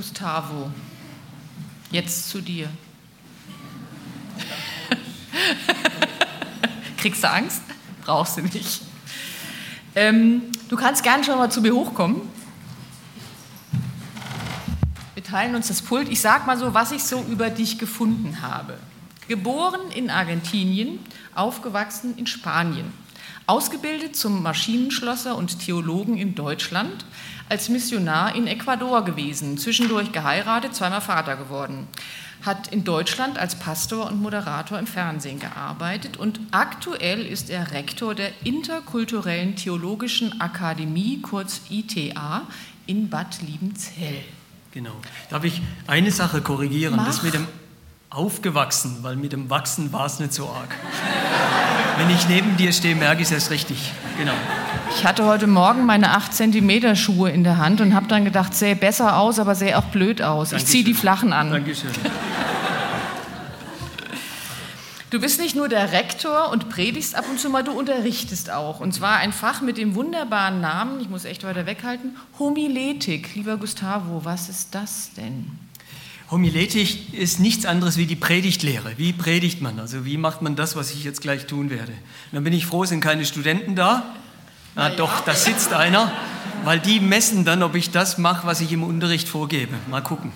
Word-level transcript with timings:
Gustavo, 0.00 0.70
jetzt 1.90 2.30
zu 2.30 2.40
dir. 2.40 2.70
Kriegst 6.96 7.22
du 7.22 7.30
Angst? 7.30 7.60
Brauchst 8.00 8.38
du 8.38 8.40
nicht. 8.40 8.80
Ähm, 9.94 10.44
du 10.70 10.76
kannst 10.76 11.02
gerne 11.02 11.22
schon 11.22 11.36
mal 11.36 11.50
zu 11.50 11.60
mir 11.60 11.74
hochkommen. 11.74 12.22
Wir 15.12 15.22
teilen 15.22 15.54
uns 15.54 15.68
das 15.68 15.82
Pult. 15.82 16.08
Ich 16.08 16.22
sag 16.22 16.46
mal 16.46 16.56
so, 16.56 16.72
was 16.72 16.92
ich 16.92 17.04
so 17.04 17.22
über 17.24 17.50
dich 17.50 17.78
gefunden 17.78 18.40
habe. 18.40 18.78
Geboren 19.28 19.82
in 19.94 20.08
Argentinien, 20.08 20.98
aufgewachsen 21.34 22.16
in 22.16 22.26
Spanien. 22.26 22.90
Ausgebildet 23.46 24.16
zum 24.16 24.42
Maschinenschlosser 24.42 25.36
und 25.36 25.58
Theologen 25.58 26.16
in 26.16 26.34
Deutschland, 26.34 27.04
als 27.50 27.68
Missionar 27.68 28.34
in 28.34 28.46
Ecuador 28.46 29.04
gewesen, 29.04 29.58
zwischendurch 29.58 30.12
geheiratet, 30.12 30.74
zweimal 30.74 31.00
Vater 31.00 31.36
geworden 31.36 31.88
hat 32.44 32.68
in 32.68 32.84
Deutschland 32.84 33.38
als 33.38 33.54
Pastor 33.54 34.06
und 34.06 34.20
Moderator 34.20 34.78
im 34.78 34.86
Fernsehen 34.86 35.38
gearbeitet 35.38 36.16
und 36.16 36.40
aktuell 36.50 37.24
ist 37.26 37.50
er 37.50 37.72
Rektor 37.72 38.14
der 38.14 38.30
Interkulturellen 38.44 39.56
Theologischen 39.56 40.40
Akademie, 40.40 41.20
kurz 41.20 41.60
ITA, 41.68 42.42
in 42.86 43.10
Bad 43.10 43.42
Liebenzell. 43.42 44.22
Genau. 44.72 44.94
Darf 45.28 45.44
ich 45.44 45.60
eine 45.86 46.10
Sache 46.10 46.40
korrigieren? 46.40 46.96
Mach. 46.96 47.06
Das 47.06 47.22
mit 47.22 47.34
dem 47.34 47.46
aufgewachsen, 48.08 48.98
weil 49.02 49.16
mit 49.16 49.32
dem 49.32 49.50
Wachsen 49.50 49.92
war 49.92 50.06
es 50.06 50.18
nicht 50.18 50.32
so 50.32 50.48
arg. 50.48 50.74
Wenn 51.96 52.10
ich 52.10 52.28
neben 52.28 52.56
dir 52.56 52.72
stehe, 52.72 52.96
merke 52.96 53.22
ich 53.22 53.28
es 53.28 53.32
erst 53.32 53.50
richtig. 53.50 53.92
Genau. 54.18 54.32
Ich 54.96 55.04
hatte 55.06 55.24
heute 55.24 55.46
Morgen 55.46 55.86
meine 55.86 56.10
8 56.10 56.34
cm 56.34 56.94
Schuhe 56.94 57.30
in 57.30 57.44
der 57.44 57.58
Hand 57.58 57.80
und 57.80 57.94
habe 57.94 58.06
dann 58.06 58.24
gedacht, 58.24 58.54
sähe 58.54 58.76
besser 58.76 59.16
aus, 59.16 59.38
aber 59.38 59.54
sähe 59.54 59.78
auch 59.78 59.84
blöd 59.84 60.20
aus. 60.20 60.52
Ich 60.52 60.66
ziehe 60.66 60.84
die 60.84 60.94
flachen 60.94 61.32
an. 61.32 61.50
Dankeschön. 61.50 61.90
Du 65.10 65.20
bist 65.20 65.40
nicht 65.40 65.56
nur 65.56 65.68
der 65.68 65.90
Rektor 65.90 66.50
und 66.52 66.68
predigst 66.68 67.16
ab 67.16 67.24
und 67.28 67.40
zu 67.40 67.50
mal, 67.50 67.64
du 67.64 67.72
unterrichtest 67.72 68.50
auch. 68.50 68.78
Und 68.78 68.92
zwar 68.92 69.16
ein 69.16 69.32
Fach 69.32 69.60
mit 69.60 69.76
dem 69.76 69.96
wunderbaren 69.96 70.60
Namen, 70.60 71.00
ich 71.00 71.08
muss 71.08 71.24
echt 71.24 71.42
weiter 71.42 71.66
weghalten, 71.66 72.16
Homiletik. 72.38 73.34
Lieber 73.34 73.56
Gustavo, 73.56 74.24
was 74.24 74.48
ist 74.48 74.74
das 74.74 75.10
denn? 75.16 75.50
Homiletik 76.30 77.12
ist 77.12 77.40
nichts 77.40 77.66
anderes 77.66 77.96
wie 77.96 78.06
die 78.06 78.14
Predigtlehre. 78.14 78.92
Wie 78.98 79.12
predigt 79.12 79.60
man? 79.60 79.80
Also 79.80 80.04
wie 80.04 80.16
macht 80.16 80.42
man 80.42 80.54
das, 80.54 80.76
was 80.76 80.92
ich 80.92 81.02
jetzt 81.02 81.22
gleich 81.22 81.46
tun 81.46 81.70
werde? 81.70 81.90
Und 81.90 82.34
dann 82.34 82.44
bin 82.44 82.52
ich 82.52 82.66
froh, 82.66 82.84
sind 82.84 83.00
keine 83.00 83.24
Studenten 83.24 83.74
da. 83.74 84.14
Na 84.74 84.90
doch, 84.90 85.20
da 85.20 85.34
sitzt 85.34 85.72
einer, 85.72 86.12
weil 86.64 86.80
die 86.80 87.00
messen 87.00 87.44
dann, 87.44 87.62
ob 87.62 87.74
ich 87.74 87.90
das 87.90 88.18
mache, 88.18 88.46
was 88.46 88.60
ich 88.60 88.72
im 88.72 88.82
Unterricht 88.82 89.28
vorgebe. 89.28 89.74
Mal 89.88 90.02
gucken. 90.02 90.32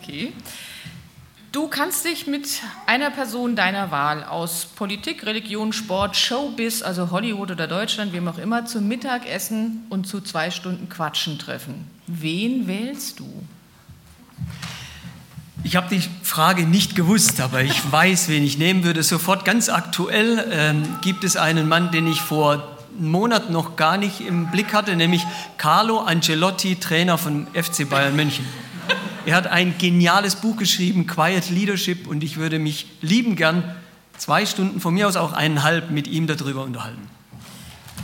Okay. 0.00 0.32
Du 1.52 1.66
kannst 1.66 2.04
dich 2.04 2.28
mit 2.28 2.46
einer 2.86 3.10
Person 3.10 3.56
deiner 3.56 3.90
Wahl 3.90 4.22
aus 4.22 4.66
Politik, 4.66 5.26
Religion, 5.26 5.72
Sport, 5.72 6.16
Showbiz, 6.16 6.80
also 6.80 7.10
Hollywood 7.10 7.50
oder 7.50 7.66
Deutschland, 7.66 8.12
wem 8.12 8.28
auch 8.28 8.38
immer, 8.38 8.66
zum 8.66 8.86
Mittagessen 8.86 9.84
und 9.90 10.06
zu 10.06 10.20
zwei 10.20 10.52
Stunden 10.52 10.88
Quatschen 10.88 11.40
treffen. 11.40 11.90
Wen 12.06 12.68
wählst 12.68 13.18
du? 13.18 13.26
Ich 15.62 15.76
habe 15.76 15.94
die 15.94 16.02
Frage 16.22 16.66
nicht 16.66 16.96
gewusst, 16.96 17.40
aber 17.40 17.62
ich 17.62 17.80
weiß, 17.92 18.28
wen 18.28 18.42
ich 18.42 18.58
nehmen 18.58 18.84
würde. 18.84 19.02
Sofort 19.02 19.44
ganz 19.44 19.68
aktuell 19.68 20.46
ähm, 20.50 20.82
gibt 21.02 21.24
es 21.24 21.36
einen 21.36 21.68
Mann, 21.68 21.90
den 21.90 22.06
ich 22.06 22.20
vor 22.20 22.52
einem 22.98 23.10
Monat 23.10 23.50
noch 23.50 23.76
gar 23.76 23.96
nicht 23.96 24.20
im 24.20 24.50
Blick 24.50 24.72
hatte, 24.72 24.96
nämlich 24.96 25.24
Carlo 25.58 26.00
Ancelotti, 26.00 26.76
Trainer 26.76 27.18
von 27.18 27.46
FC 27.54 27.88
Bayern 27.88 28.16
München. 28.16 28.44
Er 29.26 29.36
hat 29.36 29.46
ein 29.46 29.76
geniales 29.78 30.36
Buch 30.36 30.56
geschrieben, 30.56 31.06
Quiet 31.06 31.50
Leadership, 31.50 32.06
und 32.06 32.24
ich 32.24 32.36
würde 32.36 32.58
mich 32.58 32.86
lieben 33.00 33.36
gern 33.36 33.76
zwei 34.16 34.46
Stunden, 34.46 34.80
von 34.80 34.94
mir 34.94 35.06
aus 35.06 35.16
auch 35.16 35.32
eineinhalb, 35.32 35.90
mit 35.90 36.08
ihm 36.08 36.26
darüber 36.26 36.64
unterhalten. 36.64 37.08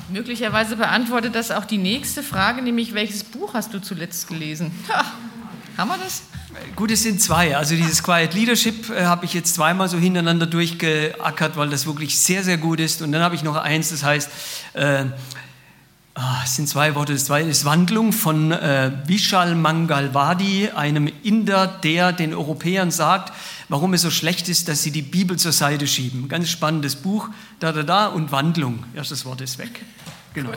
Möglicherweise 0.09 0.77
beantwortet 0.77 1.34
das 1.34 1.50
auch 1.50 1.65
die 1.65 1.78
nächste 1.78 2.22
Frage, 2.22 2.62
nämlich 2.62 2.95
welches 2.95 3.25
Buch 3.25 3.55
hast 3.55 3.75
du 3.75 3.81
zuletzt 3.81 4.28
gelesen? 4.28 4.71
Ha, 4.89 5.05
haben 5.77 5.89
wir 5.89 5.99
das? 5.99 6.22
Gut, 6.75 6.91
es 6.91 7.03
sind 7.03 7.22
zwei. 7.22 7.56
Also 7.56 7.75
dieses 7.75 8.03
Quiet 8.03 8.34
Leadership 8.34 8.91
äh, 8.91 9.05
habe 9.05 9.25
ich 9.25 9.34
jetzt 9.34 9.55
zweimal 9.55 9.89
so 9.89 9.99
hintereinander 9.99 10.47
durchgeackert, 10.47 11.56
weil 11.56 11.71
das 11.71 11.87
wirklich 11.87 12.19
sehr, 12.19 12.44
sehr 12.44 12.59
gut 12.59 12.81
ist. 12.81 13.03
Und 13.03 13.12
dann 13.12 13.22
habe 13.22 13.34
ich 13.34 13.43
noch 13.43 13.56
eins, 13.56 13.91
das 13.91 14.03
heißt, 14.03 14.31
äh, 14.75 15.05
ah, 16.15 16.43
es 16.45 16.56
sind 16.56 16.69
zwei 16.69 16.95
Worte, 16.95 17.12
das 17.12 17.27
zweite 17.27 17.49
ist 17.49 17.65
Wandlung 17.65 18.12
von 18.12 18.53
äh, 18.53 18.91
Vishal 19.06 19.55
Mangalwadi, 19.55 20.71
einem 20.75 21.11
Inder, 21.22 21.66
der 21.66 22.12
den 22.12 22.34
Europäern 22.34 22.91
sagt, 22.91 23.33
warum 23.69 23.95
es 23.95 24.03
so 24.03 24.11
schlecht 24.11 24.49
ist, 24.49 24.69
dass 24.69 24.83
sie 24.83 24.91
die 24.91 25.03
Bibel 25.03 25.39
zur 25.39 25.53
Seite 25.53 25.87
schieben. 25.87 26.28
Ganz 26.28 26.50
spannendes 26.50 26.97
Buch, 26.97 27.28
da, 27.61 27.72
da, 27.72 27.83
da, 27.83 28.06
und 28.06 28.33
Wandlung. 28.33 28.84
Erstes 28.95 29.25
Wort 29.25 29.41
ist 29.41 29.59
weg. 29.59 29.83
Genau. 30.34 30.50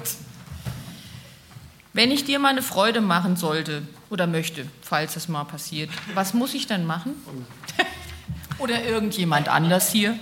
Wenn 1.91 2.11
ich 2.11 2.23
dir 2.23 2.37
mal 2.37 2.49
eine 2.49 2.61
Freude 2.61 3.01
machen 3.01 3.35
sollte 3.35 3.81
oder 4.11 4.27
möchte, 4.27 4.67
falls 4.81 5.15
es 5.15 5.27
mal 5.27 5.43
passiert, 5.43 5.89
was 6.13 6.35
muss 6.35 6.53
ich 6.53 6.67
dann 6.67 6.85
machen? 6.85 7.13
oder 8.59 8.83
irgendjemand 8.83 9.49
anders 9.49 9.91
hier? 9.91 10.17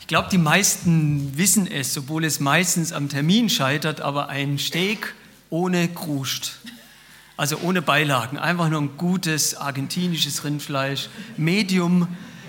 Ich 0.00 0.06
glaube, 0.06 0.28
die 0.30 0.38
meisten 0.38 1.36
wissen 1.36 1.66
es, 1.66 1.96
obwohl 1.96 2.24
es 2.24 2.40
meistens 2.40 2.92
am 2.92 3.08
Termin 3.08 3.48
scheitert, 3.48 4.02
aber 4.02 4.28
ein 4.28 4.58
Steak 4.58 5.14
ohne 5.48 5.88
Kruscht. 5.88 6.52
Also 7.38 7.58
ohne 7.62 7.80
Beilagen, 7.82 8.36
einfach 8.36 8.68
nur 8.68 8.80
ein 8.80 8.96
gutes 8.98 9.54
argentinisches 9.54 10.44
Rindfleisch, 10.44 11.08
Medium, 11.36 12.08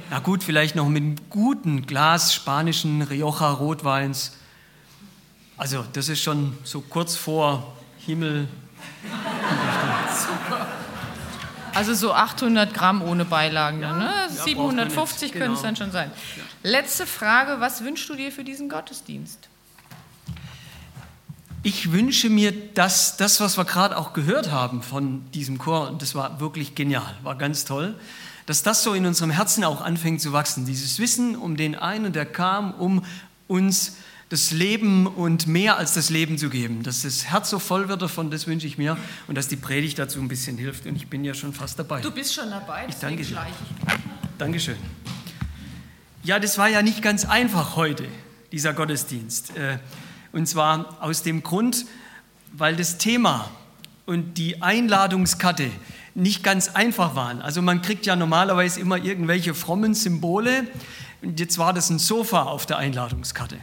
na 0.09 0.19
gut, 0.19 0.43
vielleicht 0.43 0.75
noch 0.75 0.89
mit 0.89 1.03
einem 1.03 1.15
guten 1.29 1.85
Glas 1.85 2.33
spanischen 2.33 3.03
Rioja 3.03 3.51
Rotweins. 3.51 4.33
Also 5.55 5.85
das 5.93 6.09
ist 6.09 6.23
schon 6.23 6.57
so 6.63 6.81
kurz 6.81 7.15
vor 7.15 7.77
Himmel. 8.05 8.47
Also 11.73 11.93
so 11.93 12.13
800 12.13 12.73
Gramm 12.73 13.01
ohne 13.01 13.25
Beilagen, 13.25 13.81
Ja, 13.81 13.93
ne? 13.93 14.05
ja, 14.05 14.27
braucht 14.27 14.27
man 14.27 14.89
750 14.89 15.21
nicht, 15.21 15.39
können 15.39 15.53
es 15.53 15.61
dann 15.61 15.75
schon 15.75 15.91
sein. 15.91 16.11
Letzte 16.63 17.05
Frage, 17.05 17.59
was 17.59 17.83
wünschst 17.83 18.09
du 18.09 18.15
dir 18.15 18.31
für 18.31 18.43
diesen 18.43 18.69
Gottesdienst? 18.69 19.47
Ich 21.61 21.91
wünsche 21.91 22.29
mir, 22.29 22.51
dass 22.73 23.17
das, 23.17 23.41
was 23.41 23.57
wir 23.57 23.65
gerade 23.65 23.97
auch 23.97 24.13
gehört 24.13 24.49
haben 24.49 24.81
von 24.81 25.29
diesem 25.31 25.57
Chor, 25.57 25.89
und 25.89 26.01
das 26.01 26.15
war 26.15 26.39
wirklich 26.39 26.73
genial, 26.73 27.15
war 27.21 27.35
ganz 27.35 27.65
toll, 27.65 27.95
dass 28.45 28.63
das 28.63 28.81
so 28.81 28.93
in 28.93 29.05
unserem 29.05 29.29
Herzen 29.29 29.63
auch 29.63 29.81
anfängt 29.81 30.21
zu 30.21 30.33
wachsen. 30.33 30.65
Dieses 30.65 30.99
Wissen 30.99 31.35
um 31.35 31.55
den 31.55 31.75
einen, 31.75 32.13
der 32.13 32.25
kam, 32.25 32.73
um 32.73 33.03
uns 33.47 33.97
das 34.29 34.51
Leben 34.51 35.07
und 35.07 35.47
mehr 35.47 35.77
als 35.77 35.93
das 35.95 36.09
Leben 36.09 36.37
zu 36.37 36.49
geben. 36.49 36.83
Dass 36.83 37.01
das 37.01 37.25
Herz 37.25 37.49
so 37.49 37.57
voll 37.59 37.89
wird 37.89 38.01
davon, 38.01 38.29
das 38.29 38.45
wünsche 38.47 38.67
ich 38.67 38.77
mir 38.77 38.95
und 39.27 39.35
dass 39.35 39.47
die 39.47 39.55
Predigt 39.55 39.97
dazu 39.97 40.19
ein 40.19 40.27
bisschen 40.27 40.57
hilft. 40.57 40.85
Und 40.85 40.95
ich 40.95 41.07
bin 41.07 41.25
ja 41.25 41.33
schon 41.33 41.51
fast 41.53 41.79
dabei. 41.79 42.01
Du 42.01 42.11
bist 42.11 42.33
schon 42.33 42.49
dabei, 42.49 42.85
Ich 42.87 42.95
danke 42.95 43.23
dir. 43.23 43.45
Dankeschön. 44.37 44.77
Ja, 46.23 46.39
das 46.39 46.57
war 46.57 46.67
ja 46.67 46.81
nicht 46.81 47.01
ganz 47.01 47.25
einfach 47.25 47.75
heute, 47.75 48.05
dieser 48.51 48.73
Gottesdienst. 48.73 49.57
Äh, 49.57 49.79
Und 50.31 50.47
zwar 50.47 50.97
aus 51.01 51.23
dem 51.23 51.41
Grund, 51.41 51.85
weil 52.53 52.75
das 52.75 52.97
Thema 52.99 53.49
und 54.05 54.37
die 54.37 54.61
Einladungskarte 54.61 55.71
nicht 56.13 56.43
ganz 56.43 56.69
einfach 56.69 57.15
waren. 57.15 57.41
Also 57.41 57.61
man 57.61 57.81
kriegt 57.81 58.05
ja 58.05 58.15
normalerweise 58.15 58.79
immer 58.79 58.97
irgendwelche 58.97 59.53
frommen 59.55 59.95
Symbole. 59.95 60.67
Und 61.21 61.39
jetzt 61.39 61.57
war 61.57 61.73
das 61.73 61.89
ein 61.89 61.97
Sofa 61.99 62.43
auf 62.43 62.65
der 62.65 62.77
Einladungskarte. 62.77 63.57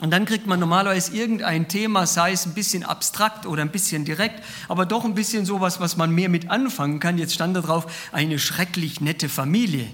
Und 0.00 0.12
dann 0.12 0.26
kriegt 0.26 0.46
man 0.46 0.60
normalerweise 0.60 1.12
irgendein 1.12 1.66
Thema, 1.66 2.06
sei 2.06 2.30
es 2.30 2.46
ein 2.46 2.54
bisschen 2.54 2.84
abstrakt 2.84 3.46
oder 3.46 3.62
ein 3.62 3.72
bisschen 3.72 4.04
direkt, 4.04 4.44
aber 4.68 4.86
doch 4.86 5.04
ein 5.04 5.14
bisschen 5.14 5.44
sowas, 5.44 5.80
was 5.80 5.96
man 5.96 6.14
mehr 6.14 6.28
mit 6.28 6.50
anfangen 6.50 7.00
kann. 7.00 7.18
Jetzt 7.18 7.34
stand 7.34 7.56
da 7.56 7.62
drauf, 7.62 8.10
eine 8.12 8.38
schrecklich 8.38 9.00
nette 9.00 9.28
Familie. 9.28 9.88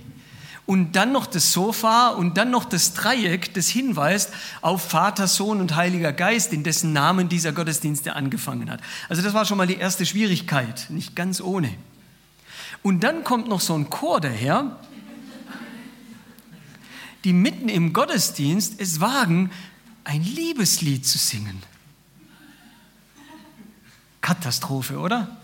Und 0.67 0.97
dann 0.97 1.13
noch 1.13 1.27
das 1.27 1.53
Sofa 1.53 2.09
und 2.09 2.37
dann 2.37 2.51
noch 2.51 2.65
das 2.65 2.95
Dreieck, 2.95 3.53
das 3.55 3.69
hinweist 3.69 4.31
auf 4.63 4.83
Vater, 4.83 5.27
Sohn 5.27 5.61
und 5.61 5.77
Heiliger 5.77 6.13
Geist, 6.13 6.53
in 6.53 6.65
dessen 6.65 6.93
Namen 6.93 7.29
dieser 7.29 7.53
Gottesdienst 7.53 8.09
angefangen 8.09 8.71
hat. 8.71 8.81
Also 9.09 9.23
das 9.23 9.35
war 9.35 9.45
schon 9.45 9.59
mal 9.59 9.67
die 9.67 9.77
erste 9.77 10.07
Schwierigkeit, 10.07 10.87
nicht 10.89 11.17
ganz 11.17 11.41
ohne. 11.41 11.71
Und 12.83 13.05
dann 13.05 13.25
kommt 13.25 13.49
noch 13.49 13.61
so 13.61 13.75
ein 13.75 13.89
Chor 13.91 14.21
daher, 14.21 14.79
die 17.25 17.33
mitten 17.33 17.71
im 17.71 17.95
Gottesdienst 17.95 18.81
es 18.81 19.01
wagen, 19.01 19.51
ein 20.05 20.23
Liebeslied 20.23 21.07
zu 21.07 21.19
singen. 21.19 21.63
Katastrophe, 24.21 24.99
oder? 24.99 25.37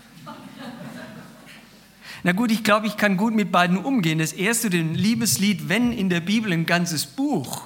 Na 2.23 2.33
gut, 2.33 2.51
ich 2.51 2.63
glaube, 2.63 2.87
ich 2.87 2.97
kann 2.97 3.17
gut 3.17 3.35
mit 3.35 3.51
beiden 3.51 3.79
umgehen. 3.79 4.19
Das 4.19 4.33
erste, 4.33 4.69
den 4.69 4.95
Liebeslied, 4.95 5.69
wenn 5.69 5.93
in 5.93 6.11
der 6.11 6.21
Bibel 6.21 6.53
ein 6.53 6.67
ganzes 6.67 7.07
Buch 7.07 7.63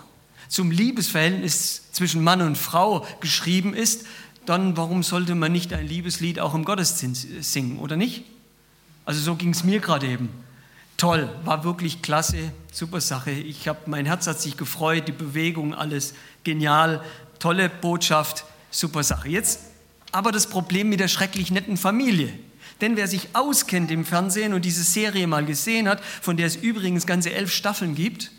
zum 0.49 0.71
Liebesverhältnis 0.71 1.91
zwischen 1.91 2.23
Mann 2.23 2.41
und 2.41 2.57
Frau 2.57 3.05
geschrieben 3.21 3.75
ist, 3.75 4.07
dann 4.47 4.77
warum 4.77 5.03
sollte 5.03 5.35
man 5.35 5.53
nicht 5.53 5.73
ein 5.73 5.87
Liebeslied 5.87 6.39
auch 6.39 6.55
im 6.55 6.65
Gottesdienst 6.65 7.27
singen, 7.41 7.79
oder 7.79 7.97
nicht? 7.97 8.25
Also 9.05 9.21
so 9.21 9.35
ging 9.35 9.51
es 9.51 9.65
mir 9.65 9.81
gerade 9.81 10.07
eben. 10.07 10.29
Toll, 10.97 11.29
war 11.45 11.65
wirklich 11.65 12.03
klasse, 12.03 12.53
super 12.73 13.01
Sache. 13.01 13.33
Ich 13.33 13.67
habe 13.69 13.81
mein 13.87 14.07
Herz 14.07 14.27
hat 14.27 14.41
sich 14.41 14.57
gefreut, 14.57 15.09
die 15.09 15.13
Bewegung, 15.13 15.75
alles 15.75 16.15
genial, 16.45 17.03
tolle 17.39 17.69
Botschaft, 17.69 18.45
super 18.71 19.03
Sache. 19.03 19.29
Jetzt 19.29 19.61
aber 20.13 20.31
das 20.31 20.47
Problem 20.47 20.89
mit 20.89 21.01
der 21.01 21.09
schrecklich 21.09 21.51
netten 21.51 21.77
Familie. 21.77 22.33
Denn 22.81 22.97
wer 22.97 23.09
sich 23.09 23.29
auskennt 23.35 23.91
im 23.91 24.05
Fernsehen 24.05 24.55
und 24.55 24.65
diese 24.65 24.85
Serie 24.85 25.27
mal 25.27 25.45
gesehen 25.45 25.89
hat, 25.89 26.01
von 26.05 26.37
der 26.37 26.47
es 26.47 26.57
übrigens 26.57 27.07
ganze 27.07 27.33
elf 27.33 27.53
Staffeln 27.53 27.95
gibt, 27.95 28.31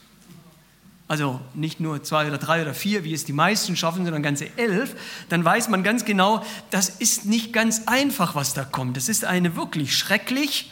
also 1.07 1.39
nicht 1.53 1.79
nur 1.79 2.01
zwei 2.03 2.27
oder 2.27 2.37
drei 2.37 2.61
oder 2.61 2.73
vier, 2.73 3.03
wie 3.03 3.13
es 3.13 3.25
die 3.25 3.33
meisten 3.33 3.75
schaffen, 3.75 4.05
sondern 4.05 4.23
ganze 4.23 4.57
elf, 4.57 4.95
dann 5.29 5.45
weiß 5.45 5.69
man 5.69 5.83
ganz 5.83 6.03
genau, 6.03 6.43
das 6.71 6.89
ist 6.89 7.25
nicht 7.25 7.53
ganz 7.53 7.83
einfach, 7.85 8.33
was 8.33 8.53
da 8.53 8.63
kommt. 8.63 8.97
Das 8.97 9.07
ist 9.07 9.23
eine 9.23 9.55
wirklich 9.55 9.95
schrecklich 9.95 10.71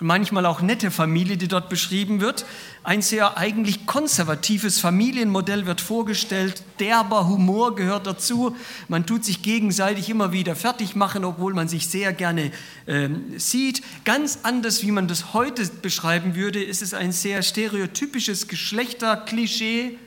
manchmal 0.00 0.44
auch 0.44 0.60
nette 0.60 0.90
Familie, 0.90 1.36
die 1.36 1.48
dort 1.48 1.68
beschrieben 1.68 2.20
wird. 2.20 2.44
Ein 2.82 3.00
sehr 3.00 3.38
eigentlich 3.38 3.86
konservatives 3.86 4.80
Familienmodell 4.80 5.66
wird 5.66 5.80
vorgestellt, 5.80 6.62
derber 6.80 7.28
Humor 7.28 7.76
gehört 7.76 8.06
dazu. 8.06 8.56
Man 8.88 9.06
tut 9.06 9.24
sich 9.24 9.42
gegenseitig 9.42 10.10
immer 10.10 10.32
wieder 10.32 10.56
fertig 10.56 10.96
machen, 10.96 11.24
obwohl 11.24 11.54
man 11.54 11.68
sich 11.68 11.88
sehr 11.88 12.12
gerne 12.12 12.50
äh, 12.86 13.08
sieht. 13.36 13.82
Ganz 14.04 14.40
anders, 14.42 14.82
wie 14.82 14.90
man 14.90 15.08
das 15.08 15.32
heute 15.32 15.64
beschreiben 15.80 16.34
würde, 16.34 16.62
ist 16.62 16.82
es 16.82 16.92
ein 16.92 17.12
sehr 17.12 17.42
stereotypisches 17.42 18.48
Geschlechterklischee. 18.48 19.98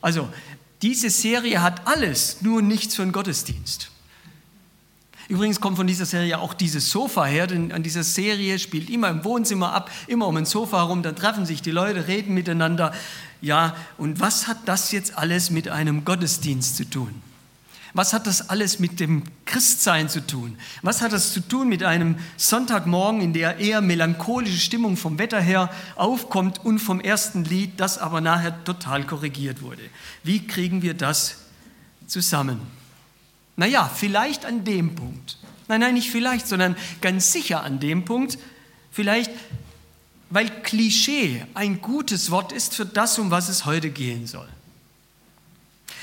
Also 0.00 0.28
diese 0.82 1.10
Serie 1.10 1.62
hat 1.62 1.86
alles, 1.86 2.42
nur 2.42 2.60
nichts 2.60 2.96
für 2.96 3.02
einen 3.02 3.12
Gottesdienst. 3.12 3.91
Übrigens 5.32 5.62
kommt 5.62 5.78
von 5.78 5.86
dieser 5.86 6.04
Serie 6.04 6.38
auch 6.38 6.52
dieses 6.52 6.90
Sofa 6.90 7.24
her, 7.24 7.46
denn 7.46 7.72
an 7.72 7.82
dieser 7.82 8.02
Serie 8.02 8.58
spielt 8.58 8.90
immer 8.90 9.08
im 9.08 9.24
Wohnzimmer 9.24 9.72
ab, 9.72 9.90
immer 10.06 10.26
um 10.26 10.36
ein 10.36 10.44
Sofa 10.44 10.76
herum, 10.76 11.02
dann 11.02 11.16
treffen 11.16 11.46
sich 11.46 11.62
die 11.62 11.70
Leute, 11.70 12.06
reden 12.06 12.34
miteinander. 12.34 12.92
Ja, 13.40 13.74
und 13.96 14.20
was 14.20 14.46
hat 14.46 14.58
das 14.66 14.92
jetzt 14.92 15.16
alles 15.16 15.48
mit 15.48 15.70
einem 15.70 16.04
Gottesdienst 16.04 16.76
zu 16.76 16.84
tun? 16.84 17.22
Was 17.94 18.12
hat 18.12 18.26
das 18.26 18.50
alles 18.50 18.78
mit 18.78 19.00
dem 19.00 19.22
Christsein 19.46 20.10
zu 20.10 20.20
tun? 20.20 20.58
Was 20.82 21.00
hat 21.00 21.12
das 21.12 21.32
zu 21.32 21.40
tun 21.40 21.66
mit 21.66 21.82
einem 21.82 22.16
Sonntagmorgen, 22.36 23.22
in 23.22 23.32
der 23.32 23.56
eher 23.56 23.80
melancholische 23.80 24.60
Stimmung 24.60 24.98
vom 24.98 25.18
Wetter 25.18 25.40
her 25.40 25.70
aufkommt 25.96 26.62
und 26.62 26.78
vom 26.78 27.00
ersten 27.00 27.46
Lied, 27.46 27.80
das 27.80 27.96
aber 27.96 28.20
nachher 28.20 28.62
total 28.64 29.06
korrigiert 29.06 29.62
wurde? 29.62 29.80
Wie 30.22 30.46
kriegen 30.46 30.82
wir 30.82 30.92
das 30.92 31.36
zusammen? 32.06 32.81
Naja, 33.56 33.90
vielleicht 33.94 34.44
an 34.44 34.64
dem 34.64 34.94
Punkt. 34.94 35.38
Nein, 35.68 35.80
nein, 35.80 35.94
nicht 35.94 36.10
vielleicht, 36.10 36.48
sondern 36.48 36.76
ganz 37.00 37.32
sicher 37.32 37.62
an 37.62 37.80
dem 37.80 38.04
Punkt. 38.04 38.38
Vielleicht, 38.90 39.30
weil 40.30 40.50
Klischee 40.62 41.44
ein 41.54 41.80
gutes 41.80 42.30
Wort 42.30 42.52
ist 42.52 42.74
für 42.74 42.86
das, 42.86 43.18
um 43.18 43.30
was 43.30 43.48
es 43.48 43.64
heute 43.64 43.90
gehen 43.90 44.26
soll. 44.26 44.48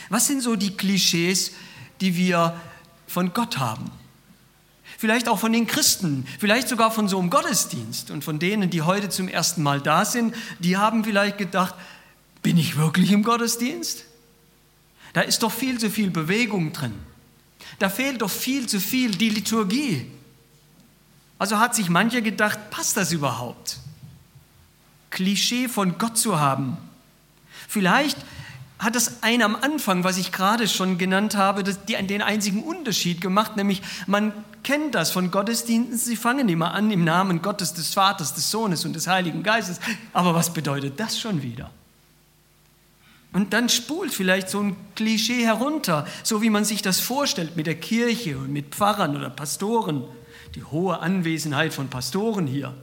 Was 0.09 0.27
sind 0.27 0.41
so 0.41 0.55
die 0.55 0.75
Klischees, 0.75 1.51
die 2.01 2.15
wir 2.15 2.59
von 3.07 3.33
Gott 3.33 3.59
haben? 3.59 3.91
Vielleicht 4.97 5.29
auch 5.29 5.39
von 5.39 5.53
den 5.53 5.65
Christen, 5.65 6.25
vielleicht 6.39 6.67
sogar 6.67 6.91
von 6.91 7.07
so 7.07 7.19
einem 7.19 7.29
Gottesdienst. 7.29 8.11
Und 8.11 8.23
von 8.23 8.37
denen, 8.37 8.69
die 8.69 8.81
heute 8.81 9.09
zum 9.09 9.27
ersten 9.27 9.63
Mal 9.63 9.81
da 9.81 10.03
sind, 10.03 10.35
die 10.59 10.77
haben 10.77 11.03
vielleicht 11.03 11.37
gedacht, 11.37 11.75
bin 12.41 12.57
ich 12.57 12.75
wirklich 12.75 13.11
im 13.11 13.23
Gottesdienst? 13.23 14.03
Da 15.13 15.21
ist 15.21 15.43
doch 15.43 15.51
viel 15.51 15.79
zu 15.79 15.89
viel 15.89 16.09
Bewegung 16.09 16.73
drin. 16.73 16.93
Da 17.79 17.89
fehlt 17.89 18.21
doch 18.21 18.29
viel 18.29 18.67
zu 18.67 18.79
viel 18.79 19.11
die 19.11 19.29
Liturgie. 19.29 20.09
Also 21.37 21.59
hat 21.59 21.75
sich 21.75 21.89
mancher 21.89 22.21
gedacht, 22.21 22.69
passt 22.69 22.97
das 22.97 23.11
überhaupt? 23.11 23.79
Klischee 25.09 25.67
von 25.67 25.97
Gott 25.97 26.17
zu 26.17 26.39
haben. 26.39 26.77
Vielleicht 27.67 28.17
hat 28.77 28.95
das 28.95 29.23
einen 29.23 29.43
am 29.43 29.55
Anfang, 29.55 30.03
was 30.03 30.17
ich 30.17 30.31
gerade 30.31 30.67
schon 30.67 30.97
genannt 30.97 31.35
habe, 31.35 31.63
den 31.63 32.21
einzigen 32.21 32.63
Unterschied 32.63 33.19
gemacht, 33.19 33.57
nämlich 33.57 33.81
man 34.07 34.31
kennt 34.63 34.95
das 34.95 35.11
von 35.11 35.31
Gottesdiensten, 35.31 35.97
sie 35.97 36.15
fangen 36.15 36.47
immer 36.47 36.73
an 36.73 36.89
im 36.89 37.03
Namen 37.03 37.41
Gottes, 37.41 37.73
des 37.73 37.93
Vaters, 37.93 38.33
des 38.33 38.49
Sohnes 38.51 38.85
und 38.85 38.93
des 38.93 39.07
Heiligen 39.07 39.43
Geistes. 39.43 39.79
Aber 40.13 40.33
was 40.33 40.53
bedeutet 40.53 40.99
das 40.99 41.19
schon 41.19 41.41
wieder? 41.41 41.71
Und 43.31 43.53
dann 43.53 43.69
spult 43.69 44.13
vielleicht 44.13 44.49
so 44.49 44.59
ein 44.59 44.75
Klischee 44.95 45.45
herunter, 45.45 46.07
so 46.23 46.41
wie 46.41 46.49
man 46.49 46.65
sich 46.65 46.81
das 46.81 46.99
vorstellt 46.99 47.55
mit 47.55 47.67
der 47.67 47.75
Kirche 47.75 48.37
und 48.37 48.51
mit 48.51 48.73
Pfarrern 48.73 49.15
oder 49.15 49.29
Pastoren. 49.29 50.03
Die 50.55 50.63
hohe 50.63 50.99
Anwesenheit 50.99 51.73
von 51.73 51.89
Pastoren 51.89 52.47
hier. 52.47 52.73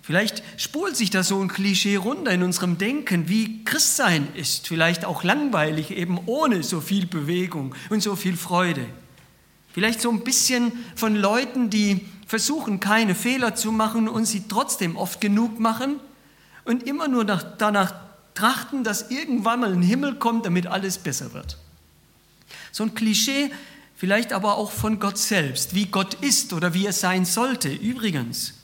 Vielleicht 0.00 0.42
spult 0.58 0.96
sich 0.96 1.10
da 1.10 1.22
so 1.22 1.40
ein 1.40 1.48
Klischee 1.48 1.96
runter 1.96 2.30
in 2.30 2.42
unserem 2.42 2.76
Denken, 2.76 3.28
wie 3.28 3.64
Christsein 3.64 4.28
ist. 4.34 4.68
Vielleicht 4.68 5.04
auch 5.06 5.24
langweilig, 5.24 5.90
eben 5.90 6.18
ohne 6.26 6.62
so 6.62 6.80
viel 6.80 7.06
Bewegung 7.06 7.74
und 7.88 8.02
so 8.02 8.14
viel 8.14 8.36
Freude. 8.36 8.86
Vielleicht 9.72 10.00
so 10.00 10.10
ein 10.10 10.22
bisschen 10.22 10.72
von 10.94 11.16
Leuten, 11.16 11.70
die 11.70 12.06
versuchen, 12.26 12.80
keine 12.80 13.14
Fehler 13.14 13.54
zu 13.54 13.72
machen 13.72 14.08
und 14.08 14.26
sie 14.26 14.44
trotzdem 14.48 14.96
oft 14.96 15.20
genug 15.20 15.58
machen 15.58 16.00
und 16.64 16.82
immer 16.82 17.08
nur 17.08 17.24
nach, 17.24 17.42
danach 17.56 17.94
trachten, 18.34 18.84
dass 18.84 19.10
irgendwann 19.10 19.60
mal 19.60 19.72
ein 19.72 19.82
Himmel 19.82 20.16
kommt, 20.16 20.46
damit 20.46 20.66
alles 20.66 20.98
besser 20.98 21.32
wird. 21.32 21.56
So 22.72 22.84
ein 22.84 22.94
Klischee, 22.94 23.50
vielleicht 23.96 24.32
aber 24.32 24.56
auch 24.56 24.72
von 24.72 24.98
Gott 24.98 25.18
selbst, 25.18 25.74
wie 25.74 25.86
Gott 25.86 26.14
ist 26.14 26.52
oder 26.52 26.74
wie 26.74 26.86
er 26.86 26.92
sein 26.92 27.24
sollte. 27.24 27.72
Übrigens, 27.72 28.54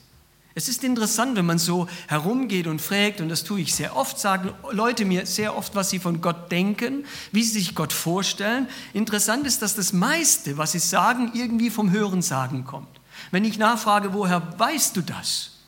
es 0.55 0.69
ist 0.69 0.83
interessant, 0.83 1.37
wenn 1.37 1.47
man 1.47 1.59
so 1.59 1.87
herumgeht 2.09 2.67
und 2.67 2.83
fragt, 2.83 3.21
und 3.21 3.29
das 3.29 3.45
tue 3.45 3.61
ich 3.61 3.75
sehr 3.75 3.97
oft, 3.97 4.19
sagen 4.19 4.53
Leute 4.73 5.05
mir 5.05 5.25
sehr 5.25 5.57
oft, 5.57 5.77
was 5.77 5.91
sie 5.91 6.01
von 6.01 6.21
Gott 6.21 6.51
denken, 6.51 7.05
wie 7.31 7.45
sie 7.45 7.61
sich 7.61 7.75
Gott 7.77 7.93
vorstellen. 7.93 8.69
Interessant 8.93 9.47
ist, 9.47 9.63
dass 9.63 9.77
das 9.77 9.93
meiste, 9.93 10.59
was 10.59 10.73
sie 10.73 10.81
sagen, 10.81 11.31
irgendwie 11.35 11.71
vom 11.71 11.93
Hörensagen 11.93 12.65
kommt. 12.65 12.89
Wenn 13.31 13.45
ich 13.45 13.59
nachfrage, 13.59 14.13
woher 14.13 14.59
weißt 14.59 14.97
du 14.97 15.03
das? 15.03 15.60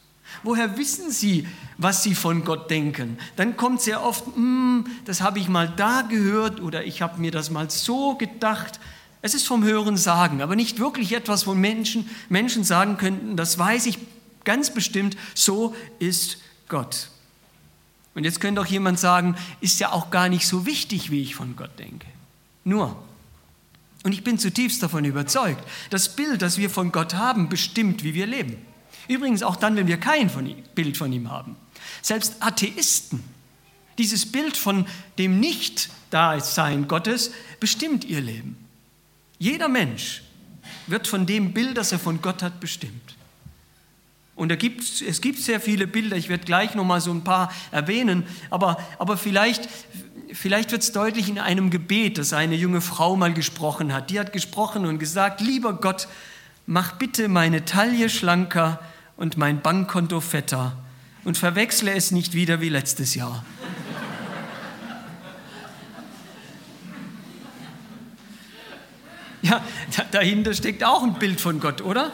Woher 0.43 0.77
wissen 0.79 1.11
Sie, 1.11 1.47
was 1.79 2.03
Sie 2.03 2.15
von 2.15 2.45
Gott 2.45 2.71
denken? 2.71 3.19
Dann 3.37 3.57
kommt 3.57 3.81
sehr 3.81 4.03
oft, 4.03 4.25
mm, 4.37 4.85
das 5.05 5.21
habe 5.21 5.39
ich 5.39 5.49
mal 5.49 5.69
da 5.69 6.03
gehört 6.03 6.61
oder 6.61 6.85
ich 6.85 7.03
habe 7.03 7.21
mir 7.21 7.31
das 7.31 7.51
mal 7.51 7.71
so 7.71 8.15
gedacht. 8.17 8.81
Es 9.21 9.35
ist 9.35 9.47
vom 9.47 9.63
Hören 9.65 9.97
sagen, 9.97 10.43
aber 10.43 10.57
nicht 10.57 10.79
wirklich 10.79 11.13
etwas, 11.13 11.47
wo 11.47 11.55
Menschen, 11.55 12.09
Menschen 12.29 12.65
sagen 12.65 12.97
könnten, 12.97 13.37
das 13.37 13.59
weiß 13.59 13.87
ich 13.87 13.99
ganz 14.45 14.75
bestimmt, 14.75 15.17
so 15.35 15.75
ist 15.99 16.39
Gott. 16.69 17.09
Und 18.15 18.25
jetzt 18.25 18.41
könnte 18.41 18.61
auch 18.61 18.67
jemand 18.67 18.99
sagen, 18.99 19.37
ist 19.61 19.81
ja 19.81 19.93
auch 19.93 20.11
gar 20.11 20.29
nicht 20.29 20.47
so 20.47 20.67
wichtig, 20.67 21.11
wie 21.11 21.23
ich 21.23 21.35
von 21.35 21.57
Gott 21.57 21.79
denke. 21.79 22.07
Nur, 22.65 22.97
und 24.03 24.13
ich 24.13 24.25
bin 24.25 24.39
zutiefst 24.39 24.83
davon 24.83 25.05
überzeugt, 25.05 25.63
das 25.91 26.15
Bild, 26.17 26.43
das 26.43 26.59
wir 26.59 26.71
von 26.71 26.93
Gott 26.93 27.15
haben, 27.15 27.49
bestimmt, 27.49 28.03
wie 28.05 28.15
wir 28.15 28.27
leben. 28.27 28.57
Übrigens 29.09 29.43
auch 29.43 29.57
dann, 29.57 29.77
wenn 29.77 29.87
wir 29.87 29.99
kein 29.99 30.31
Bild 30.75 30.97
von 30.97 31.13
ihm 31.13 31.31
haben. 31.31 31.57
Selbst 32.01 32.37
Atheisten, 32.41 33.23
dieses 33.99 34.31
Bild 34.31 34.57
von 34.57 34.87
dem 35.19 35.41
Nicht-Dasein 35.41 36.89
Gottes 36.89 37.33
bestimmt 37.61 38.05
ihr 38.05 38.21
Leben. 38.21 38.57
Jeder 39.39 39.69
Mensch 39.69 40.23
wird 40.87 41.07
von 41.07 41.27
dem 41.27 41.53
Bild, 41.53 41.77
das 41.77 41.93
er 41.93 41.99
von 41.99 42.23
Gott 42.23 42.43
hat, 42.43 42.61
bestimmt. 42.61 43.17
Und 44.35 44.57
gibt, 44.59 45.03
es 45.03 45.21
gibt 45.21 45.39
sehr 45.39 45.61
viele 45.61 45.87
Bilder, 45.87 46.17
ich 46.17 46.29
werde 46.29 46.45
gleich 46.45 46.75
nochmal 46.75 47.01
so 47.01 47.13
ein 47.13 47.23
paar 47.23 47.53
erwähnen, 47.71 48.25
aber, 48.51 48.79
aber 48.99 49.17
vielleicht, 49.17 49.69
vielleicht 50.33 50.73
wird 50.73 50.83
es 50.83 50.93
deutlich 50.93 51.29
in 51.29 51.39
einem 51.39 51.71
Gebet, 51.71 52.19
das 52.19 52.33
eine 52.33 52.57
junge 52.57 52.81
Frau 52.81 53.15
mal 53.15 53.35
gesprochen 53.35 53.93
hat. 53.93 54.11
Die 54.11 54.19
hat 54.19 54.33
gesprochen 54.33 54.87
und 54.87 54.99
gesagt, 54.99 55.41
lieber 55.41 55.75
Gott, 55.75 56.09
mach 56.67 56.93
bitte 56.93 57.29
meine 57.29 57.65
Taille 57.65 58.09
schlanker 58.09 58.81
und 59.17 59.37
mein 59.37 59.61
Bankkonto 59.61 60.21
fetter 60.21 60.77
und 61.25 61.39
verwechsle 61.39 61.93
es 61.93 62.11
nicht 62.11 62.35
wieder 62.35 62.61
wie 62.61 62.69
letztes 62.69 63.15
Jahr. 63.15 63.45
Ja, 69.43 69.61
dahinter 70.13 70.55
steckt 70.55 70.85
auch 70.85 71.03
ein 71.03 71.15
Bild 71.15 71.41
von 71.41 71.59
Gott, 71.59 71.81
oder? 71.81 72.13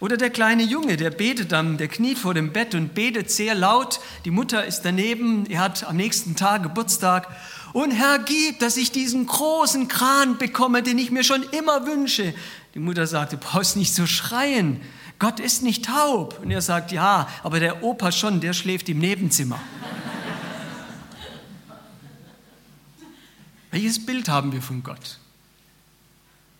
Oder 0.00 0.16
der 0.16 0.30
kleine 0.30 0.62
Junge, 0.62 0.96
der 0.96 1.10
betet 1.10 1.52
dann, 1.52 1.76
der 1.76 1.88
kniet 1.88 2.18
vor 2.18 2.32
dem 2.32 2.52
Bett 2.52 2.74
und 2.74 2.94
betet 2.94 3.30
sehr 3.30 3.54
laut. 3.54 4.00
Die 4.24 4.30
Mutter 4.30 4.64
ist 4.64 4.82
daneben, 4.82 5.44
er 5.46 5.60
hat 5.60 5.84
am 5.84 5.96
nächsten 5.96 6.36
Tag 6.36 6.62
Geburtstag. 6.62 7.28
Und 7.74 7.90
Herr, 7.92 8.18
gib, 8.18 8.58
dass 8.58 8.78
ich 8.78 8.90
diesen 8.90 9.26
großen 9.26 9.88
Kran 9.88 10.38
bekomme, 10.38 10.82
den 10.82 10.98
ich 10.98 11.10
mir 11.10 11.22
schon 11.22 11.42
immer 11.52 11.86
wünsche. 11.86 12.34
Die 12.74 12.78
Mutter 12.78 13.06
sagt, 13.06 13.34
du 13.34 13.36
brauchst 13.36 13.76
nicht 13.76 13.94
so 13.94 14.06
schreien. 14.06 14.80
Gott 15.20 15.38
ist 15.38 15.62
nicht 15.62 15.84
taub. 15.84 16.40
Und 16.42 16.50
er 16.50 16.62
sagt, 16.62 16.90
ja, 16.90 17.28
aber 17.44 17.60
der 17.60 17.84
Opa 17.84 18.10
schon, 18.10 18.40
der 18.40 18.54
schläft 18.54 18.88
im 18.88 18.98
Nebenzimmer. 18.98 19.60
Welches 23.70 24.04
Bild 24.04 24.28
haben 24.28 24.52
wir 24.52 24.62
von 24.62 24.82
Gott? 24.82 25.20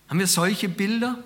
Haben 0.08 0.20
wir 0.20 0.28
solche 0.28 0.68
Bilder? 0.68 1.18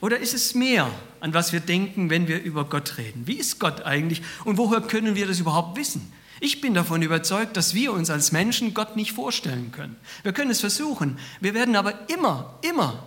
Oder 0.00 0.18
ist 0.18 0.34
es 0.34 0.54
mehr, 0.54 0.90
an 1.20 1.32
was 1.32 1.52
wir 1.52 1.60
denken, 1.60 2.10
wenn 2.10 2.28
wir 2.28 2.42
über 2.42 2.64
Gott 2.64 2.98
reden? 2.98 3.26
Wie 3.26 3.36
ist 3.36 3.60
Gott 3.60 3.82
eigentlich 3.82 4.20
und 4.44 4.58
woher 4.58 4.80
können 4.80 5.14
wir 5.14 5.26
das 5.26 5.38
überhaupt 5.38 5.78
wissen? 5.78 6.12
Ich 6.40 6.60
bin 6.60 6.74
davon 6.74 7.00
überzeugt, 7.00 7.56
dass 7.56 7.74
wir 7.74 7.92
uns 7.92 8.10
als 8.10 8.32
Menschen 8.32 8.74
Gott 8.74 8.96
nicht 8.96 9.12
vorstellen 9.12 9.70
können. 9.70 9.94
Wir 10.24 10.32
können 10.32 10.50
es 10.50 10.60
versuchen, 10.60 11.16
wir 11.40 11.54
werden 11.54 11.76
aber 11.76 12.10
immer, 12.10 12.58
immer 12.62 13.04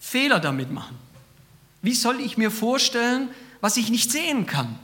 Fehler 0.00 0.40
damit 0.40 0.72
machen. 0.72 1.09
Wie 1.82 1.94
soll 1.94 2.20
ich 2.20 2.36
mir 2.36 2.50
vorstellen, 2.50 3.30
was 3.60 3.76
ich 3.76 3.90
nicht 3.90 4.10
sehen 4.10 4.46
kann? 4.46 4.78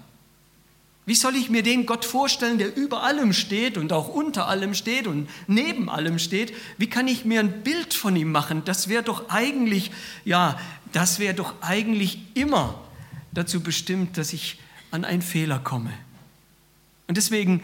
Wie 1.06 1.14
soll 1.14 1.36
ich 1.36 1.50
mir 1.50 1.62
den 1.62 1.86
Gott 1.86 2.04
vorstellen, 2.04 2.58
der 2.58 2.76
über 2.76 3.04
allem 3.04 3.32
steht 3.32 3.78
und 3.78 3.92
auch 3.92 4.08
unter 4.08 4.48
allem 4.48 4.74
steht 4.74 5.06
und 5.06 5.28
neben 5.46 5.88
allem 5.88 6.18
steht? 6.18 6.52
Wie 6.78 6.88
kann 6.88 7.06
ich 7.06 7.24
mir 7.24 7.38
ein 7.38 7.62
Bild 7.62 7.94
von 7.94 8.16
ihm 8.16 8.32
machen? 8.32 8.62
Das 8.64 8.88
wäre 8.88 9.04
doch 9.04 9.28
eigentlich, 9.28 9.92
ja, 10.24 10.58
das 10.92 11.20
wäre 11.20 11.34
doch 11.34 11.54
eigentlich 11.60 12.18
immer 12.34 12.82
dazu 13.32 13.60
bestimmt, 13.60 14.18
dass 14.18 14.32
ich 14.32 14.58
an 14.90 15.04
einen 15.04 15.22
Fehler 15.22 15.60
komme. 15.60 15.92
Und 17.06 17.16
deswegen, 17.16 17.62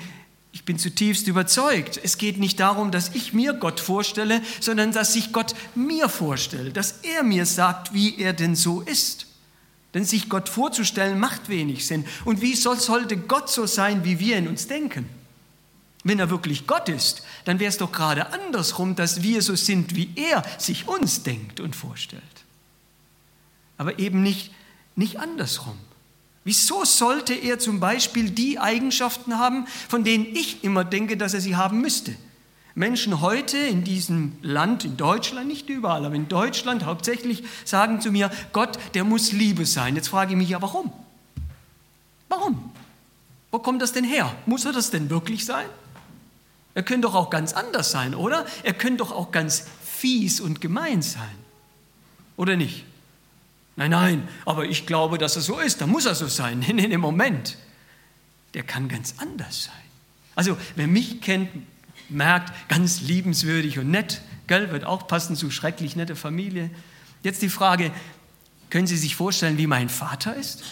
ich 0.53 0.67
bin 0.67 0.79
zutiefst 0.79 1.27
überzeugt, 1.29 1.99
es 2.03 2.19
geht 2.19 2.39
nicht 2.39 2.61
darum, 2.61 2.91
dass 2.91 3.15
ich 3.15 3.33
mir 3.33 3.55
Gott 3.55 3.81
vorstelle, 3.81 4.43
sondern 4.61 4.93
dass 4.93 5.15
sich 5.15 5.33
Gott 5.33 5.55
mir 5.75 6.11
vorstellt, 6.11 6.77
dass 6.77 7.01
er 7.03 7.23
mir 7.23 7.47
sagt, 7.47 7.95
wie 7.95 8.19
er 8.19 8.35
denn 8.35 8.55
so 8.55 8.83
ist. 8.83 9.27
Denn 9.95 10.05
sich 10.05 10.29
Gott 10.29 10.49
vorzustellen 10.49 11.19
macht 11.19 11.49
wenig 11.49 11.87
Sinn. 11.87 12.05
Und 12.25 12.43
wie 12.43 12.55
soll, 12.55 12.79
sollte 12.79 13.17
Gott 13.17 13.51
so 13.51 13.67
sein, 13.67 14.05
wie 14.05 14.21
wir 14.21 14.37
in 14.37 14.49
uns 14.49 14.67
denken? 14.67 15.09
Wenn 16.05 16.19
er 16.19 16.31
wirklich 16.31 16.67
Gott 16.67 16.89
ist, 16.89 17.23
dann 17.45 17.59
wäre 17.59 17.69
es 17.69 17.79
doch 17.79 17.93
gerade 17.93 18.33
andersrum, 18.33 18.95
dass 18.95 19.23
wir 19.23 19.41
so 19.43 19.55
sind, 19.55 19.95
wie 19.95 20.11
er 20.17 20.43
sich 20.59 20.89
uns 20.89 21.23
denkt 21.23 21.61
und 21.61 21.77
vorstellt. 21.77 22.23
Aber 23.79 23.99
eben 23.99 24.23
nicht, 24.23 24.53
nicht 24.97 25.19
andersrum. 25.19 25.79
Wieso 26.45 26.85
sollte 26.85 27.35
er 27.35 27.59
zum 27.59 27.79
Beispiel 27.79 28.31
die 28.31 28.59
Eigenschaften 28.59 29.39
haben, 29.39 29.67
von 29.89 30.03
denen 30.03 30.27
ich 30.27 30.65
immer 30.65 30.85
denke, 30.85 31.17
dass 31.17 31.35
er 31.35 31.41
sie 31.41 31.57
haben 31.57 31.81
müsste? 31.81 32.17
Menschen 32.75 33.21
heute 33.21 33.59
in 33.59 33.85
diesem 33.85 34.33
Land, 34.41 34.85
in 34.85 34.97
Deutschland, 34.97 35.47
nicht 35.47 35.69
überall, 35.69 36.05
aber 36.05 36.15
in 36.15 36.29
Deutschland 36.29 36.85
hauptsächlich 36.85 37.45
sagen 37.65 38.01
zu 38.01 38.11
mir, 38.11 38.31
Gott, 38.53 38.79
der 38.95 39.05
muss 39.05 39.31
Liebe 39.33 39.67
sein. 39.67 39.95
Jetzt 39.95 40.09
frage 40.09 40.33
ich 40.33 40.39
mich 40.39 40.49
ja, 40.49 40.63
warum? 40.63 40.91
Warum? 42.29 42.73
Wo 43.51 43.59
kommt 43.59 43.83
das 43.83 43.93
denn 43.93 44.05
her? 44.05 44.35
Muss 44.47 44.65
er 44.65 44.73
das 44.73 44.91
denn 44.91 45.11
wirklich 45.11 45.45
sein? 45.45 45.67
Er 46.75 46.83
könnte 46.83 47.03
doch 47.09 47.15
auch 47.15 47.29
ganz 47.29 47.53
anders 47.53 47.91
sein, 47.91 48.15
oder? 48.15 48.47
Er 48.63 48.73
könnte 48.73 48.99
doch 48.99 49.13
auch 49.13 49.31
ganz 49.31 49.67
fies 49.85 50.41
und 50.41 50.63
gemein 50.63 51.03
sein. 51.03 51.37
Oder 52.39 52.57
nicht? 52.57 52.87
Nein, 53.77 53.91
nein, 53.91 54.29
aber 54.45 54.67
ich 54.67 54.87
glaube, 54.87 55.19
dass 55.19 55.37
er 55.37 55.43
so 55.43 55.59
ist. 55.59 55.81
Da 55.81 55.87
muss 55.87 56.07
er 56.07 56.15
so 56.15 56.27
sein. 56.27 56.65
Nee, 56.73 56.89
nee, 56.89 56.97
Moment. 56.97 57.57
Der 58.55 58.63
kann 58.63 58.89
ganz 58.89 59.15
anders 59.19 59.65
sein. 59.65 59.75
Also, 60.35 60.59
wer 60.77 60.87
mich 60.87 61.21
kennt, 61.21 61.49
merkt, 62.11 62.53
ganz 62.69 63.01
liebenswürdig 63.01 63.79
und 63.79 63.91
nett, 63.91 64.21
gell, 64.47 64.71
wird 64.71 64.85
auch 64.85 65.07
passen 65.07 65.37
zu 65.37 65.51
schrecklich 65.51 65.97
nette 65.97 66.17
Familie. 66.17 66.71
Jetzt 67.23 67.41
die 67.43 67.49
Frage, 67.49 67.91
können 68.69 68.87
Sie 68.87 68.97
sich 68.97 69.17
vorstellen, 69.17 69.59
wie 69.59 69.67
mein 69.67 69.89
Vater 69.89 70.35
ist? 70.37 70.63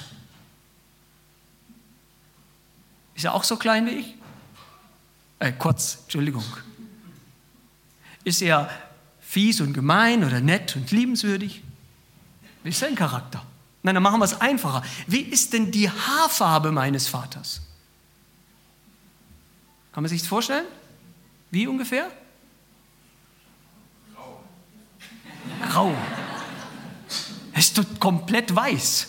Ist 3.15 3.25
er 3.25 3.35
auch 3.35 3.45
so 3.45 3.57
klein 3.57 3.87
wie 3.87 3.91
ich? 3.91 4.15
Äh, 5.39 5.53
kurz, 5.53 5.99
Entschuldigung. 6.03 6.45
Ist 8.25 8.43
er 8.43 8.71
fies 9.21 9.61
und 9.61 9.73
gemein 9.73 10.25
oder 10.25 10.41
nett 10.41 10.77
und 10.77 10.91
liebenswürdig? 10.91 11.63
Wie 12.63 12.69
ist 12.71 12.79
sein 12.79 12.95
Charakter? 12.95 13.43
Nein, 13.83 13.95
dann 13.95 14.03
machen 14.03 14.21
wir 14.21 14.25
es 14.25 14.41
einfacher. 14.41 14.83
Wie 15.07 15.21
ist 15.21 15.53
denn 15.53 15.71
die 15.71 15.91
Haarfarbe 15.91 16.71
meines 16.71 17.09
Vaters? 17.09 17.63
Kann 19.93 20.03
man 20.03 20.09
sich 20.09 20.21
das 20.21 20.29
vorstellen? 20.29 20.67
Wie 21.51 21.67
ungefähr? 21.67 22.11
Grau. 24.15 24.45
Grau. 25.69 25.95
Es 27.55 27.71
ist 27.71 28.01
komplett 28.01 28.55
weiß. 28.55 29.09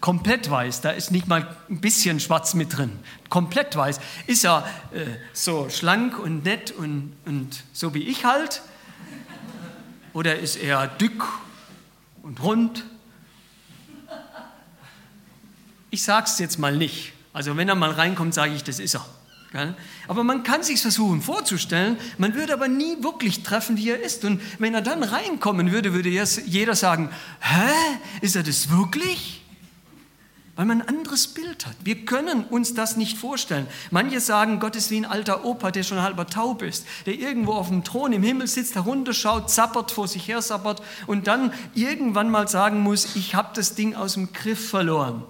Komplett 0.00 0.50
weiß. 0.50 0.80
Da 0.80 0.90
ist 0.90 1.10
nicht 1.10 1.28
mal 1.28 1.56
ein 1.70 1.80
bisschen 1.80 2.20
schwarz 2.20 2.54
mit 2.54 2.76
drin. 2.76 2.98
Komplett 3.28 3.76
weiß. 3.76 4.00
Ist 4.26 4.44
er 4.44 4.66
äh, 4.92 5.06
so 5.32 5.68
schlank 5.70 6.18
und 6.18 6.44
nett 6.44 6.70
und, 6.70 7.14
und 7.24 7.64
so 7.72 7.94
wie 7.94 8.02
ich 8.02 8.24
halt? 8.24 8.62
Oder 10.12 10.38
ist 10.38 10.56
er 10.56 10.86
dick 10.86 11.22
und 12.22 12.42
rund? 12.42 12.84
Ich 15.90 16.02
sag's 16.02 16.38
jetzt 16.38 16.58
mal 16.58 16.76
nicht. 16.76 17.12
Also 17.32 17.56
wenn 17.56 17.68
er 17.68 17.74
mal 17.74 17.90
reinkommt, 17.90 18.34
sage 18.34 18.54
ich, 18.54 18.64
das 18.64 18.78
ist 18.78 18.94
er. 18.94 19.06
Aber 20.08 20.24
man 20.24 20.44
kann 20.44 20.62
sich 20.62 20.80
versuchen 20.80 21.20
vorzustellen, 21.20 21.98
man 22.16 22.34
würde 22.34 22.54
aber 22.54 22.68
nie 22.68 23.02
wirklich 23.02 23.42
treffen, 23.42 23.76
wie 23.76 23.90
er 23.90 24.00
ist. 24.00 24.24
Und 24.24 24.40
wenn 24.58 24.74
er 24.74 24.80
dann 24.80 25.02
reinkommen 25.02 25.72
würde, 25.72 25.92
würde 25.92 26.08
jeder 26.08 26.74
sagen, 26.74 27.10
hä, 27.40 27.70
ist 28.22 28.34
er 28.34 28.42
das 28.42 28.70
wirklich? 28.70 29.41
Weil 30.62 30.68
man 30.68 30.82
ein 30.82 30.88
anderes 30.96 31.26
Bild 31.26 31.66
hat. 31.66 31.74
Wir 31.82 32.04
können 32.04 32.44
uns 32.44 32.72
das 32.72 32.96
nicht 32.96 33.18
vorstellen. 33.18 33.66
Manche 33.90 34.20
sagen, 34.20 34.60
Gott 34.60 34.76
ist 34.76 34.92
wie 34.92 34.96
ein 34.96 35.04
alter 35.04 35.44
Opa, 35.44 35.72
der 35.72 35.82
schon 35.82 36.00
halber 36.00 36.28
taub 36.28 36.62
ist, 36.62 36.86
der 37.04 37.18
irgendwo 37.18 37.54
auf 37.54 37.66
dem 37.66 37.82
Thron 37.82 38.12
im 38.12 38.22
Himmel 38.22 38.46
sitzt, 38.46 38.76
herunterschaut, 38.76 39.50
zappert, 39.50 39.90
vor 39.90 40.06
sich 40.06 40.28
her 40.28 40.40
sappert 40.40 40.80
und 41.08 41.26
dann 41.26 41.52
irgendwann 41.74 42.30
mal 42.30 42.46
sagen 42.46 42.78
muss, 42.78 43.16
ich 43.16 43.34
habe 43.34 43.48
das 43.56 43.74
Ding 43.74 43.96
aus 43.96 44.14
dem 44.14 44.32
Griff 44.32 44.70
verloren. 44.70 45.24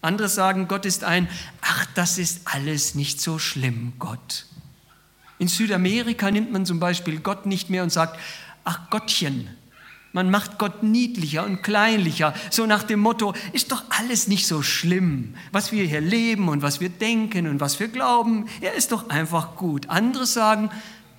Andere 0.00 0.28
sagen, 0.28 0.68
Gott 0.68 0.86
ist 0.86 1.02
ein, 1.02 1.28
ach, 1.62 1.86
das 1.96 2.16
ist 2.16 2.42
alles 2.44 2.94
nicht 2.94 3.20
so 3.20 3.40
schlimm, 3.40 3.94
Gott. 3.98 4.46
In 5.40 5.48
Südamerika 5.48 6.30
nimmt 6.30 6.52
man 6.52 6.66
zum 6.66 6.78
Beispiel 6.78 7.18
Gott 7.18 7.46
nicht 7.46 7.68
mehr 7.68 7.82
und 7.82 7.90
sagt, 7.90 8.16
ach 8.62 8.90
Gottchen. 8.90 9.50
Man 10.12 10.30
macht 10.30 10.58
Gott 10.58 10.82
niedlicher 10.82 11.44
und 11.44 11.62
kleinlicher, 11.62 12.34
so 12.50 12.66
nach 12.66 12.82
dem 12.82 12.98
Motto, 12.98 13.32
ist 13.52 13.70
doch 13.70 13.84
alles 13.90 14.26
nicht 14.26 14.46
so 14.46 14.60
schlimm, 14.60 15.36
was 15.52 15.70
wir 15.70 15.84
hier 15.84 16.00
leben 16.00 16.48
und 16.48 16.62
was 16.62 16.80
wir 16.80 16.88
denken 16.88 17.46
und 17.46 17.60
was 17.60 17.78
wir 17.78 17.88
glauben, 17.88 18.46
er 18.60 18.74
ist 18.74 18.90
doch 18.90 19.08
einfach 19.08 19.54
gut. 19.54 19.88
Andere 19.88 20.26
sagen, 20.26 20.70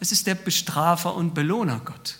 es 0.01 0.11
ist 0.11 0.27
der 0.27 0.35
Bestrafer 0.35 1.15
und 1.15 1.33
Belohner 1.33 1.79
Gott. 1.85 2.17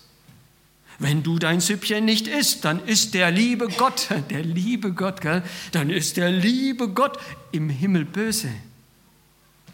Wenn 0.97 1.23
du 1.23 1.39
dein 1.39 1.59
Süppchen 1.59 2.05
nicht 2.05 2.27
isst, 2.27 2.63
dann 2.63 2.85
ist 2.85 3.15
der 3.15 3.31
liebe 3.31 3.67
Gott, 3.67 4.07
der 4.29 4.43
liebe 4.43 4.93
Gott, 4.93 5.19
gell? 5.19 5.43
dann 5.73 5.89
ist 5.89 6.15
der 6.15 6.31
liebe 6.31 6.87
Gott 6.89 7.17
im 7.51 7.69
Himmel 7.69 8.05
böse. 8.05 8.49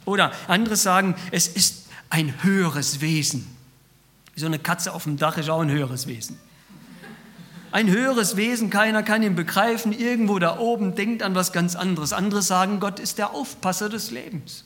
Oder 0.06 0.32
andere 0.48 0.77
sagen, 0.77 1.16
es 1.32 1.48
ist 1.48 1.88
ein 2.10 2.44
höheres 2.44 3.01
Wesen. 3.01 3.46
So 4.36 4.46
eine 4.46 4.58
Katze 4.58 4.94
auf 4.94 5.04
dem 5.04 5.18
Dach 5.18 5.38
ist 5.38 5.50
auch 5.50 5.62
ein 5.62 5.70
höheres 5.70 6.08
Wesen. 6.08 6.39
Ein 7.72 7.90
höheres 7.90 8.38
Wesen, 8.38 8.70
keiner 8.70 9.04
kann 9.04 9.24
ihn 9.24 9.36
begreifen, 9.36 9.92
irgendwo 9.92 10.40
da 10.40 10.58
oben 10.58 10.96
denkt 10.96 11.22
an 11.22 11.36
was 11.36 11.52
ganz 11.52 11.76
anderes. 11.76 12.14
Andere 12.14 12.42
sagen, 12.42 12.80
Gott 12.80 13.00
ist 13.00 13.18
der 13.18 13.34
Aufpasser 13.34 13.90
des 13.90 14.12
Lebens. 14.12 14.64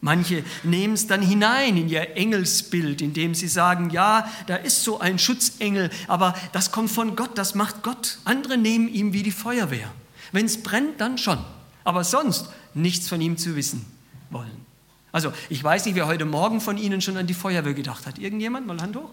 Manche 0.00 0.44
nehmen 0.62 0.94
es 0.94 1.06
dann 1.06 1.22
hinein 1.22 1.76
in 1.76 1.88
ihr 1.88 2.16
Engelsbild, 2.16 3.00
indem 3.02 3.34
sie 3.34 3.48
sagen, 3.48 3.90
ja, 3.90 4.30
da 4.46 4.56
ist 4.56 4.84
so 4.84 5.00
ein 5.00 5.18
Schutzengel, 5.18 5.90
aber 6.06 6.34
das 6.52 6.70
kommt 6.70 6.90
von 6.90 7.16
Gott, 7.16 7.36
das 7.36 7.54
macht 7.54 7.82
Gott. 7.82 8.18
Andere 8.24 8.56
nehmen 8.58 8.88
ihm 8.88 9.12
wie 9.12 9.22
die 9.22 9.32
Feuerwehr. 9.32 9.90
Wenn 10.32 10.46
es 10.46 10.62
brennt, 10.62 11.00
dann 11.00 11.18
schon. 11.18 11.38
Aber 11.82 12.04
sonst 12.04 12.50
nichts 12.74 13.08
von 13.08 13.20
ihm 13.20 13.36
zu 13.36 13.56
wissen 13.56 13.86
wollen. 14.30 14.66
Also 15.12 15.32
ich 15.48 15.64
weiß 15.64 15.86
nicht, 15.86 15.94
wer 15.94 16.06
heute 16.06 16.26
Morgen 16.26 16.60
von 16.60 16.76
Ihnen 16.76 17.00
schon 17.00 17.16
an 17.16 17.26
die 17.26 17.34
Feuerwehr 17.34 17.74
gedacht 17.74 18.06
hat. 18.06 18.18
Irgendjemand? 18.18 18.66
Mal 18.66 18.80
Hand 18.82 18.96
hoch. 18.96 19.10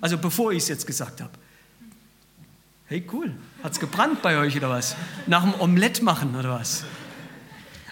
Also 0.00 0.16
bevor 0.16 0.52
ich 0.52 0.58
es 0.58 0.68
jetzt 0.68 0.86
gesagt 0.86 1.20
habe. 1.20 1.32
Hey, 2.90 3.06
cool. 3.12 3.32
Hat 3.62 3.70
es 3.70 3.78
gebrannt 3.78 4.20
bei 4.20 4.36
euch 4.36 4.56
oder 4.56 4.68
was? 4.68 4.96
Nach 5.28 5.44
dem 5.44 5.54
Omelett 5.60 6.02
machen 6.02 6.34
oder 6.34 6.50
was? 6.50 6.84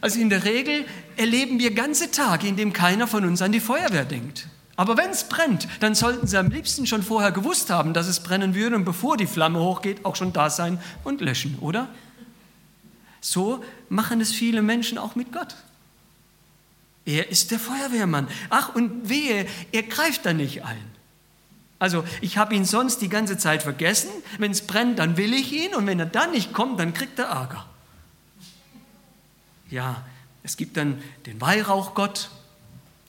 Also 0.00 0.18
in 0.18 0.28
der 0.28 0.42
Regel 0.44 0.86
erleben 1.16 1.60
wir 1.60 1.72
ganze 1.72 2.10
Tage, 2.10 2.48
in 2.48 2.56
denen 2.56 2.72
keiner 2.72 3.06
von 3.06 3.24
uns 3.24 3.40
an 3.40 3.52
die 3.52 3.60
Feuerwehr 3.60 4.04
denkt. 4.04 4.48
Aber 4.74 4.96
wenn 4.96 5.10
es 5.10 5.28
brennt, 5.28 5.68
dann 5.78 5.94
sollten 5.94 6.26
sie 6.26 6.36
am 6.36 6.50
liebsten 6.50 6.84
schon 6.84 7.04
vorher 7.04 7.30
gewusst 7.30 7.70
haben, 7.70 7.94
dass 7.94 8.08
es 8.08 8.18
brennen 8.24 8.56
würde 8.56 8.74
und 8.74 8.84
bevor 8.84 9.16
die 9.16 9.28
Flamme 9.28 9.60
hochgeht, 9.60 10.04
auch 10.04 10.16
schon 10.16 10.32
da 10.32 10.50
sein 10.50 10.80
und 11.04 11.20
löschen, 11.20 11.58
oder? 11.60 11.88
So 13.20 13.62
machen 13.88 14.20
es 14.20 14.32
viele 14.32 14.62
Menschen 14.62 14.98
auch 14.98 15.14
mit 15.14 15.32
Gott. 15.32 15.54
Er 17.04 17.30
ist 17.30 17.52
der 17.52 17.60
Feuerwehrmann. 17.60 18.26
Ach, 18.50 18.74
und 18.74 19.08
wehe, 19.08 19.46
er 19.70 19.82
greift 19.84 20.26
da 20.26 20.32
nicht 20.32 20.64
ein. 20.64 20.97
Also 21.78 22.04
ich 22.20 22.38
habe 22.38 22.54
ihn 22.54 22.64
sonst 22.64 23.02
die 23.02 23.08
ganze 23.08 23.38
Zeit 23.38 23.62
vergessen. 23.62 24.10
Wenn 24.38 24.50
es 24.50 24.66
brennt, 24.66 24.98
dann 24.98 25.16
will 25.16 25.32
ich 25.32 25.52
ihn 25.52 25.74
und 25.74 25.86
wenn 25.86 26.00
er 26.00 26.06
dann 26.06 26.32
nicht 26.32 26.52
kommt, 26.52 26.80
dann 26.80 26.92
kriegt 26.92 27.18
er 27.18 27.26
Ärger. 27.26 27.66
Ja, 29.70 30.04
es 30.42 30.56
gibt 30.56 30.76
dann 30.76 31.02
den 31.26 31.40
Weihrauchgott, 31.40 32.30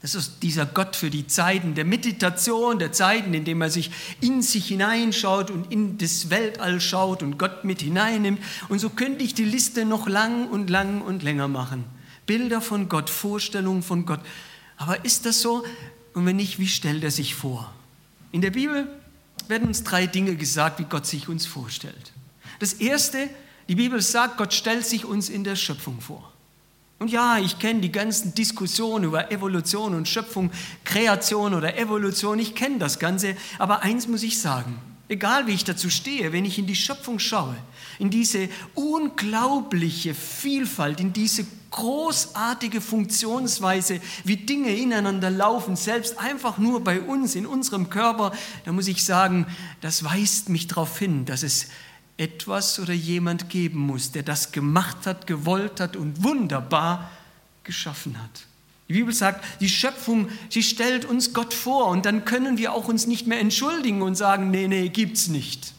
Das 0.02 0.16
ist 0.16 0.44
dieser 0.44 0.66
Gott 0.66 0.96
für 0.96 1.10
die 1.10 1.28
Zeiten 1.28 1.76
der 1.76 1.84
Meditation, 1.84 2.80
der 2.80 2.94
Zeiten, 2.94 3.34
in 3.34 3.44
denen 3.44 3.60
man 3.60 3.70
sich 3.70 3.92
in 4.22 4.42
sich 4.42 4.68
hineinschaut 4.68 5.52
und 5.52 5.72
in 5.72 5.98
das 5.98 6.30
Weltall 6.30 6.80
schaut 6.80 7.22
und 7.22 7.38
Gott 7.38 7.66
mit 7.66 7.82
hineinnimmt. 7.82 8.42
Und 8.70 8.80
so 8.80 8.90
könnte 8.90 9.26
ich 9.26 9.34
die 9.34 9.44
Liste 9.44 9.84
noch 9.84 10.08
lang 10.08 10.48
und 10.48 10.70
lang 10.70 11.02
und 11.02 11.22
länger 11.22 11.50
machen. 11.50 11.84
Bilder 12.26 12.62
von 12.62 12.88
Gott, 12.88 13.10
Vorstellungen 13.10 13.84
von 13.84 14.06
Gott. 14.06 14.22
Aber 14.78 15.04
ist 15.04 15.26
das 15.26 15.42
so? 15.42 15.66
Und 16.14 16.26
wenn 16.26 16.38
nicht, 16.38 16.60
wie 16.60 16.68
stellt 16.68 17.04
er 17.04 17.12
sich 17.12 17.36
vor? 17.36 17.74
In 18.32 18.42
der 18.42 18.52
Bibel 18.52 18.88
werden 19.48 19.68
uns 19.68 19.84
drei 19.84 20.08
Dinge 20.08 20.36
gesagt, 20.36 20.80
wie 20.80 20.84
Gott 20.84 21.06
sich 21.06 21.28
uns 21.28 21.46
vorstellt. 21.46 22.14
Das 22.60 22.74
erste, 22.74 23.30
die 23.68 23.76
Bibel 23.76 24.02
sagt, 24.02 24.38
Gott 24.38 24.54
stellt 24.54 24.86
sich 24.86 25.06
uns 25.06 25.30
in 25.30 25.44
der 25.44 25.56
Schöpfung 25.56 26.02
vor. 26.02 26.32
Und 27.00 27.10
ja, 27.10 27.38
ich 27.40 27.60
kenne 27.60 27.80
die 27.80 27.92
ganzen 27.92 28.36
Diskussionen 28.36 29.06
über 29.06 29.32
Evolution 29.32 29.96
und 29.96 30.08
Schöpfung, 30.08 30.52
Kreation 30.84 31.54
oder 31.54 31.78
Evolution, 31.78 32.40
ich 32.40 32.56
kenne 32.56 32.78
das 32.78 33.00
Ganze, 33.00 33.38
aber 33.58 33.84
eins 33.84 34.08
muss 34.08 34.22
ich 34.22 34.40
sagen, 34.42 34.78
egal 35.08 35.48
wie 35.48 35.54
ich 35.54 35.64
dazu 35.64 35.90
stehe, 35.90 36.34
wenn 36.34 36.44
ich 36.44 36.60
in 36.60 36.68
die 36.68 36.76
Schöpfung 36.76 37.18
schaue, 37.18 37.56
in 38.00 38.10
diese 38.10 38.50
unglaubliche 38.76 40.14
Vielfalt, 40.14 41.00
in 41.00 41.14
diese 41.14 41.46
großartige 41.72 42.82
Funktionsweise, 42.82 44.02
wie 44.24 44.38
Dinge 44.38 44.76
ineinander 44.76 45.30
laufen, 45.30 45.76
selbst 45.76 46.18
einfach 46.18 46.58
nur 46.58 46.84
bei 46.84 47.02
uns, 47.02 47.36
in 47.36 47.46
unserem 47.46 47.90
Körper, 47.90 48.32
da 48.66 48.72
muss 48.72 48.88
ich 48.88 49.04
sagen, 49.04 49.46
das 49.82 50.04
weist 50.04 50.50
mich 50.50 50.68
darauf 50.68 50.98
hin, 50.98 51.26
dass 51.26 51.44
es 51.44 51.68
etwas 52.18 52.80
oder 52.80 52.94
jemand 52.94 53.50
geben 53.50 53.80
muss, 53.80 54.12
der 54.12 54.24
das 54.24 54.52
gemacht 54.52 55.06
hat, 55.06 55.26
gewollt 55.28 55.80
hat 55.80 55.96
und 55.96 56.24
wunderbar 56.24 57.10
geschaffen 57.64 58.22
hat. 58.22 58.46
Die 58.90 58.94
Bibel 58.94 59.14
sagt, 59.14 59.46
die 59.62 59.70
Schöpfung, 59.70 60.30
sie 60.50 60.64
stellt 60.64 61.06
uns 61.06 61.34
Gott 61.34 61.54
vor 61.54 61.88
und 61.88 62.06
dann 62.06 62.26
können 62.26 62.58
wir 62.58 62.74
auch 62.74 62.88
uns 62.88 63.06
nicht 63.06 63.28
mehr 63.28 63.40
entschuldigen 63.40 64.02
und 64.02 64.16
sagen, 64.16 64.50
nee, 64.50 64.68
nee, 64.68 64.90
gibt's 64.90 65.28
nicht. 65.28 65.74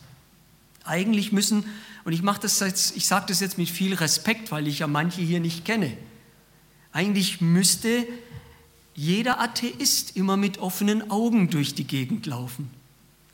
Eigentlich 0.85 1.33
müssen, 1.33 1.65
und 2.05 2.13
ich 2.13 2.23
mache 2.23 2.41
das 2.41 2.61
jetzt, 2.61 2.97
ich 2.97 3.07
sage 3.07 3.27
das 3.29 3.41
jetzt 3.41 3.59
mit 3.59 3.69
viel 3.69 3.95
Respekt, 3.95 4.51
weil 4.51 4.67
ich 4.67 4.81
ja 4.81 4.87
manche 4.87 5.21
hier 5.21 5.41
nicht 5.41 5.65
kenne. 5.65 5.97
Eigentlich 6.93 7.41
müsste 7.41 8.07
jeder 8.95 9.41
Atheist 9.41 10.17
immer 10.17 10.37
mit 10.37 10.59
offenen 10.59 11.11
Augen 11.11 11.51
durch 11.51 11.75
die 11.75 11.87
Gegend 11.87 12.27
laufen. 12.27 12.71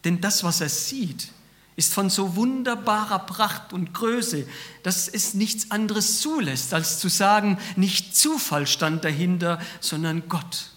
Denn 0.05 0.21
das, 0.21 0.45
was 0.45 0.61
er 0.61 0.69
sieht, 0.69 1.29
ist 1.77 1.93
von 1.93 2.09
so 2.09 2.37
wunderbarer 2.37 3.21
Pracht 3.21 3.73
und 3.73 3.93
Größe, 3.93 4.47
dass 4.83 5.09
es 5.09 5.35
nichts 5.35 5.71
anderes 5.71 6.21
zulässt, 6.21 6.73
als 6.73 6.99
zu 6.99 7.09
sagen, 7.09 7.59
nicht 7.77 8.17
Zufall 8.17 8.67
stand 8.67 9.05
dahinter, 9.05 9.61
sondern 9.81 10.29
Gott. 10.29 10.71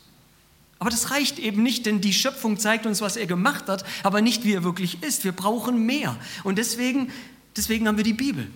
Aber 0.78 0.90
das 0.90 1.12
reicht 1.12 1.40
eben 1.40 1.64
nicht, 1.64 1.86
denn 1.86 2.02
die 2.02 2.14
Schöpfung 2.14 2.58
zeigt 2.58 2.86
uns, 2.86 3.02
was 3.02 3.18
er 3.18 3.28
gemacht 3.28 3.68
hat, 3.68 3.86
aber 4.04 4.22
nicht, 4.22 4.46
wie 4.46 4.54
er 4.54 4.64
wirklich 4.64 5.04
ist. 5.04 5.24
Wir 5.26 5.34
brauchen 5.34 5.86
mehr. 5.86 6.18
Und 6.44 6.58
deswegen, 6.58 7.12
deswegen 7.60 7.88
haben 7.88 7.98
wir 7.98 8.04
die 8.04 8.14
Bibel. 8.14 8.48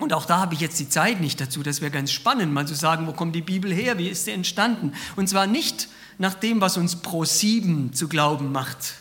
Und 0.00 0.12
auch 0.12 0.26
da 0.26 0.38
habe 0.38 0.54
ich 0.54 0.60
jetzt 0.60 0.78
die 0.78 0.88
Zeit 0.88 1.20
nicht 1.20 1.40
dazu. 1.40 1.62
Das 1.62 1.80
wäre 1.80 1.90
ganz 1.90 2.12
spannend, 2.12 2.52
mal 2.52 2.66
zu 2.66 2.74
sagen, 2.74 3.06
wo 3.06 3.12
kommt 3.12 3.34
die 3.34 3.42
Bibel 3.42 3.72
her, 3.72 3.98
wie 3.98 4.08
ist 4.08 4.24
sie 4.24 4.30
entstanden? 4.30 4.92
Und 5.16 5.28
zwar 5.28 5.46
nicht 5.46 5.88
nach 6.18 6.34
dem, 6.34 6.60
was 6.60 6.76
uns 6.76 6.96
pro 6.96 7.24
sieben 7.24 7.92
zu 7.92 8.08
glauben 8.08 8.52
macht, 8.52 8.94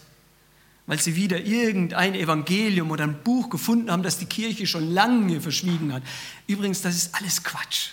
weil 0.87 0.99
sie 0.99 1.15
wieder 1.15 1.43
irgendein 1.43 2.15
Evangelium 2.15 2.91
oder 2.91 3.03
ein 3.03 3.21
Buch 3.23 3.49
gefunden 3.49 3.91
haben, 3.91 4.03
das 4.03 4.17
die 4.17 4.25
Kirche 4.25 4.65
schon 4.65 4.91
lange 4.91 5.39
verschwiegen 5.41 5.93
hat. 5.93 6.03
Übrigens, 6.47 6.81
das 6.81 6.95
ist 6.95 7.15
alles 7.15 7.43
Quatsch. 7.43 7.91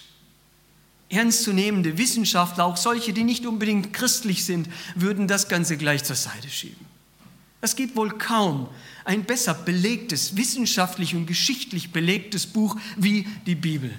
Ernstzunehmende 1.11 1.99
Wissenschaftler, 1.99 2.65
auch 2.65 2.77
solche, 2.77 3.13
die 3.13 3.25
nicht 3.25 3.47
unbedingt 3.47 3.93
christlich 3.93 4.45
sind, 4.45 4.69
würden 4.95 5.29
das 5.29 5.49
Ganze 5.49 5.77
gleich 5.77 6.05
zur 6.05 6.17
Seite 6.17 6.49
schieben. 6.49 6.94
Es 7.65 7.77
gibt 7.77 7.97
wohl 7.97 8.11
kaum 8.11 8.69
ein 9.07 9.25
besser 9.25 9.55
belegtes, 9.55 10.37
wissenschaftlich 10.37 11.15
und 11.15 11.25
geschichtlich 11.25 11.93
belegtes 11.93 12.47
Buch 12.47 12.77
wie 12.99 13.27
die 13.47 13.55
Bibel. 13.55 13.91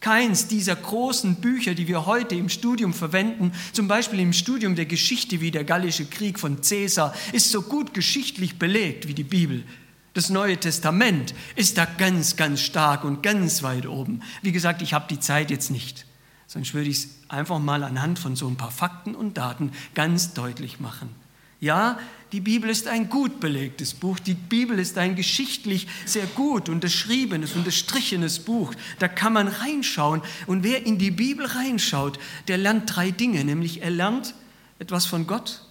Keins 0.00 0.46
dieser 0.46 0.76
großen 0.76 1.36
Bücher, 1.36 1.72
die 1.72 1.88
wir 1.88 2.04
heute 2.04 2.34
im 2.34 2.50
Studium 2.50 2.92
verwenden, 2.92 3.52
zum 3.72 3.88
Beispiel 3.88 4.20
im 4.20 4.34
Studium 4.34 4.74
der 4.74 4.84
Geschichte 4.84 5.40
wie 5.40 5.50
der 5.50 5.64
Gallische 5.64 6.04
Krieg 6.04 6.38
von 6.38 6.60
Caesar, 6.60 7.14
ist 7.32 7.48
so 7.48 7.62
gut 7.62 7.94
geschichtlich 7.94 8.58
belegt 8.58 9.08
wie 9.08 9.14
die 9.14 9.24
Bibel. 9.24 9.64
Das 10.12 10.28
Neue 10.28 10.58
Testament 10.58 11.32
ist 11.56 11.78
da 11.78 11.86
ganz, 11.86 12.36
ganz 12.36 12.60
stark 12.60 13.04
und 13.04 13.22
ganz 13.22 13.62
weit 13.62 13.86
oben. 13.86 14.20
Wie 14.42 14.52
gesagt, 14.52 14.82
ich 14.82 14.92
habe 14.92 15.06
die 15.08 15.18
Zeit 15.18 15.50
jetzt 15.50 15.70
nicht, 15.70 16.04
sonst 16.46 16.74
würde 16.74 16.90
ich 16.90 16.98
es 16.98 17.08
einfach 17.28 17.58
mal 17.58 17.84
anhand 17.84 18.18
von 18.18 18.36
so 18.36 18.46
ein 18.48 18.56
paar 18.56 18.70
Fakten 18.70 19.14
und 19.14 19.38
Daten 19.38 19.72
ganz 19.94 20.34
deutlich 20.34 20.78
machen. 20.78 21.21
Ja, 21.62 22.00
die 22.32 22.40
Bibel 22.40 22.68
ist 22.68 22.88
ein 22.88 23.08
gut 23.08 23.38
belegtes 23.38 23.94
Buch. 23.94 24.18
Die 24.18 24.34
Bibel 24.34 24.80
ist 24.80 24.98
ein 24.98 25.14
geschichtlich 25.14 25.86
sehr 26.04 26.26
gut 26.26 26.68
unterschriebenes, 26.68 27.52
unterstrichenes 27.52 28.40
Buch. 28.40 28.74
Da 28.98 29.06
kann 29.06 29.32
man 29.32 29.46
reinschauen. 29.46 30.22
Und 30.48 30.64
wer 30.64 30.84
in 30.84 30.98
die 30.98 31.12
Bibel 31.12 31.46
reinschaut, 31.46 32.18
der 32.48 32.58
lernt 32.58 32.96
drei 32.96 33.12
Dinge. 33.12 33.44
Nämlich 33.44 33.80
er 33.80 33.90
lernt 33.90 34.34
etwas 34.80 35.06
von 35.06 35.28
Gott, 35.28 35.62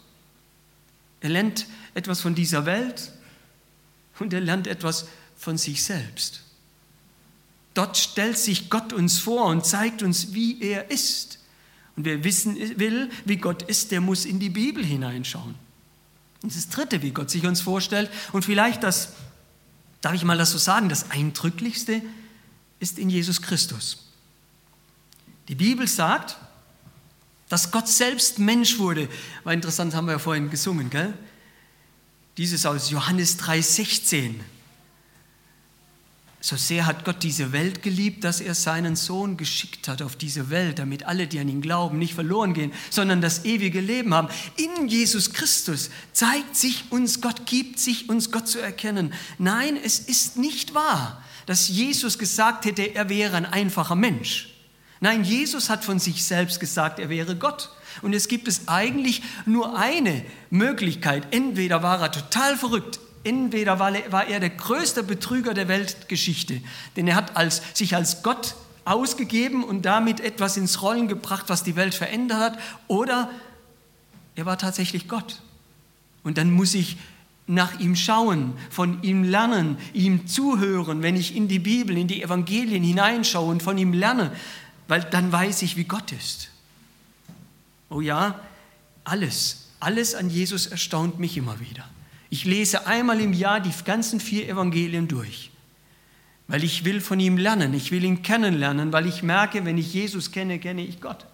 er 1.20 1.30
lernt 1.30 1.66
etwas 1.94 2.22
von 2.22 2.36
dieser 2.36 2.66
Welt 2.66 3.12
und 4.20 4.32
er 4.34 4.40
lernt 4.40 4.68
etwas 4.68 5.10
von 5.36 5.58
sich 5.58 5.84
selbst. 5.84 6.44
Dort 7.74 7.98
stellt 7.98 8.38
sich 8.38 8.70
Gott 8.70 8.94
uns 8.94 9.20
vor 9.20 9.48
und 9.48 9.66
zeigt 9.66 10.04
uns, 10.04 10.34
wie 10.34 10.62
er 10.62 10.90
ist. 10.90 11.40
Und 11.98 12.06
wer 12.06 12.24
wissen 12.24 12.56
will, 12.80 13.10
wie 13.26 13.36
Gott 13.36 13.64
ist, 13.64 13.92
der 13.92 14.00
muss 14.00 14.24
in 14.24 14.40
die 14.40 14.50
Bibel 14.50 14.86
hineinschauen. 14.86 15.56
Und 16.44 16.56
das 16.56 16.70
Dritte, 16.70 17.02
wie 17.02 17.12
Gott 17.12 17.30
sich 17.30 17.46
uns 17.46 17.62
vorstellt, 17.62 18.10
und 18.32 18.44
vielleicht 18.44 18.84
das, 18.84 19.14
darf 20.02 20.14
ich 20.14 20.24
mal 20.24 20.38
das 20.38 20.52
so 20.52 20.58
sagen, 20.58 20.90
das 20.90 21.12
Eindrücklichste 21.12 22.02
ist 22.80 22.98
in 22.98 23.10
Jesus 23.10 23.42
Christus. 23.42 24.10
Die 25.48 25.56
Bibel 25.56 25.88
sagt, 25.88 26.38
dass 27.50 27.72
Gott 27.72 27.88
selbst 27.88 28.40
Mensch 28.40 28.80
wurde. 28.80 29.10
War 29.44 29.54
interessant, 29.54 29.94
haben 29.94 30.06
wir 30.06 30.14
ja 30.14 30.20
vorhin 30.20 30.50
gesungen, 30.50 30.90
gell? 30.90 31.14
Dieses 32.38 32.66
aus 32.66 32.90
Johannes 32.90 33.38
3,16. 33.40 34.36
So 36.44 36.56
sehr 36.56 36.88
hat 36.88 37.06
Gott 37.06 37.22
diese 37.22 37.52
Welt 37.52 37.84
geliebt, 37.84 38.24
dass 38.24 38.42
er 38.42 38.56
seinen 38.56 38.96
Sohn 38.96 39.38
geschickt 39.38 39.88
hat 39.88 40.02
auf 40.02 40.16
diese 40.16 40.50
Welt, 40.50 40.80
damit 40.80 41.06
alle, 41.06 41.28
die 41.28 41.38
an 41.40 41.48
ihn 41.48 41.62
glauben, 41.62 42.00
nicht 42.00 42.16
verloren 42.16 42.56
gehen, 42.56 42.74
sondern 42.90 43.22
das 43.22 43.46
ewige 43.46 43.80
Leben 43.80 44.12
haben. 44.16 44.28
In 44.58 44.88
Jesus 44.88 45.34
Christus 45.34 45.92
zeigt 46.14 46.56
sich 46.56 46.86
uns 46.90 47.22
Gott, 47.22 47.46
gibt 47.46 47.80
sich 47.80 48.10
uns 48.10 48.32
Gott 48.32 48.48
zu 48.48 48.60
erkennen. 48.60 49.14
Nein, 49.38 49.78
es 49.78 50.00
ist 50.00 50.38
nicht 50.38 50.74
wahr, 50.74 51.24
dass 51.46 51.68
Jesus 51.68 52.18
gesagt 52.18 52.66
hätte, 52.66 52.96
er 52.96 53.08
wäre 53.08 53.38
ein 53.38 53.46
einfacher 53.46 53.96
Mensch. 53.96 54.50
Nein, 55.00 55.24
Jesus 55.24 55.70
hat 55.70 55.86
von 55.86 56.00
sich 56.00 56.24
selbst 56.24 56.60
gesagt, 56.60 56.98
er 56.98 57.10
wäre 57.10 57.36
Gott. 57.36 57.70
Und 58.02 58.14
es 58.14 58.28
gibt 58.28 58.48
es 58.48 58.68
eigentlich 58.68 59.22
nur 59.46 59.78
eine 59.78 60.24
Möglichkeit. 60.50 61.28
Entweder 61.36 61.84
war 61.84 62.02
er 62.02 62.12
total 62.12 62.58
verrückt, 62.58 63.00
Entweder 63.24 63.80
war 63.80 64.28
er 64.28 64.40
der 64.40 64.50
größte 64.50 65.04
Betrüger 65.04 65.54
der 65.54 65.68
Weltgeschichte, 65.68 66.62
denn 66.96 67.08
er 67.08 67.16
hat 67.16 67.38
als, 67.38 67.62
sich 67.74 67.96
als 67.96 68.24
Gott 68.24 68.56
ausgegeben 68.84 69.64
und 69.64 69.84
damit 69.84 70.20
etwas 70.20 70.58
ins 70.58 70.82
Rollen 70.82 71.08
gebracht, 71.08 71.46
was 71.48 71.64
die 71.64 71.76
Welt 71.76 71.94
verändert 71.94 72.40
hat, 72.40 72.60
oder 72.88 73.30
er 74.36 74.46
war 74.46 74.58
tatsächlich 74.58 75.08
Gott. 75.08 75.42
Und 76.24 76.38
dann 76.38 76.52
muss 76.52 76.74
ich 76.74 76.98
nach 77.48 77.80
ihm 77.80 77.96
schauen, 77.96 78.54
von 78.70 79.04
ihm 79.04 79.24
lernen, 79.24 79.78
ihm 79.94 80.26
zuhören, 80.26 81.02
wenn 81.04 81.16
ich 81.16 81.36
in 81.36 81.48
die 81.48 81.60
Bibel, 81.60 81.98
in 81.98 82.08
die 82.08 82.24
Evangelien 82.24 82.84
hineinschaue 82.84 83.50
und 83.50 83.62
von 83.62 83.78
ihm 83.78 83.94
lerne, 83.94 84.32
weil 84.88 85.02
dann 85.04 85.32
weiß 85.32 85.62
ich, 85.64 85.78
wie 85.78 85.84
Gott 85.84 86.12
ist. 86.12 86.50
Oh 87.90 88.02
ja, 88.02 88.40
alles, 89.04 89.68
alles 89.80 90.16
an 90.16 90.30
Jesus 90.30 90.68
erstaunt 90.68 91.20
mich 91.20 91.38
immer 91.38 91.60
wieder. 91.60 91.88
Ich 92.32 92.46
lese 92.46 92.88
einmal 92.88 93.20
im 93.20 93.34
Jahr 93.34 93.60
die 93.60 93.74
ganzen 93.84 94.22
vier 94.22 94.48
Evangelien 94.48 95.10
durch, 95.10 95.52
weil 96.48 96.64
ich 96.64 96.86
will 96.86 97.02
von 97.02 97.20
ihm 97.20 97.38
lernen, 97.38 97.74
ich 97.74 97.92
will 97.92 98.06
ihn 98.06 98.24
kennenlernen, 98.24 98.94
weil 98.94 99.06
ich 99.06 99.22
merke, 99.22 99.66
wenn 99.66 99.78
ich 99.78 99.94
Jesus 99.94 100.32
kenne, 100.32 100.58
kenne 100.58 100.82
ich 100.82 101.02
Gott. 101.02 101.26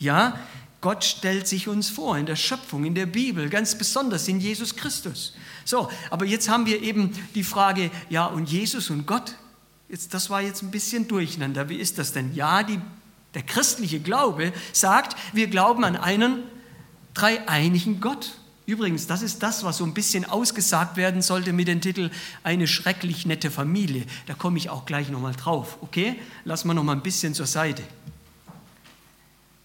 Ja, 0.00 0.40
Gott 0.80 1.04
stellt 1.04 1.46
sich 1.46 1.68
uns 1.68 1.88
vor 1.88 2.18
in 2.18 2.26
der 2.26 2.34
Schöpfung, 2.34 2.84
in 2.84 2.96
der 2.96 3.06
Bibel, 3.06 3.48
ganz 3.48 3.78
besonders 3.78 4.26
in 4.26 4.40
Jesus 4.40 4.74
Christus. 4.74 5.34
So, 5.64 5.88
aber 6.10 6.24
jetzt 6.24 6.48
haben 6.48 6.66
wir 6.66 6.82
eben 6.82 7.12
die 7.36 7.44
Frage, 7.44 7.92
ja, 8.10 8.26
und 8.26 8.50
Jesus 8.50 8.90
und 8.90 9.06
Gott, 9.06 9.36
jetzt, 9.88 10.14
das 10.14 10.30
war 10.30 10.42
jetzt 10.42 10.64
ein 10.64 10.72
bisschen 10.72 11.06
durcheinander. 11.06 11.68
Wie 11.68 11.76
ist 11.76 11.98
das 11.98 12.12
denn? 12.12 12.34
Ja, 12.34 12.64
die, 12.64 12.80
der 13.34 13.44
christliche 13.44 14.00
Glaube 14.00 14.52
sagt, 14.72 15.16
wir 15.32 15.46
glauben 15.46 15.84
an 15.84 15.96
einen 15.96 16.42
dreieinigen 17.14 18.00
Gott. 18.00 18.32
Übrigens, 18.66 19.06
das 19.06 19.22
ist 19.22 19.44
das, 19.44 19.62
was 19.62 19.76
so 19.76 19.84
ein 19.84 19.94
bisschen 19.94 20.24
ausgesagt 20.24 20.96
werden 20.96 21.22
sollte 21.22 21.52
mit 21.52 21.68
dem 21.68 21.80
Titel 21.80 22.10
Eine 22.42 22.66
schrecklich 22.66 23.24
nette 23.24 23.52
Familie. 23.52 24.04
Da 24.26 24.34
komme 24.34 24.58
ich 24.58 24.70
auch 24.70 24.86
gleich 24.86 25.08
nochmal 25.08 25.34
drauf. 25.34 25.78
Okay? 25.82 26.18
Lassen 26.44 26.68
wir 26.68 26.74
nochmal 26.74 26.96
ein 26.96 27.02
bisschen 27.02 27.32
zur 27.32 27.46
Seite. 27.46 27.84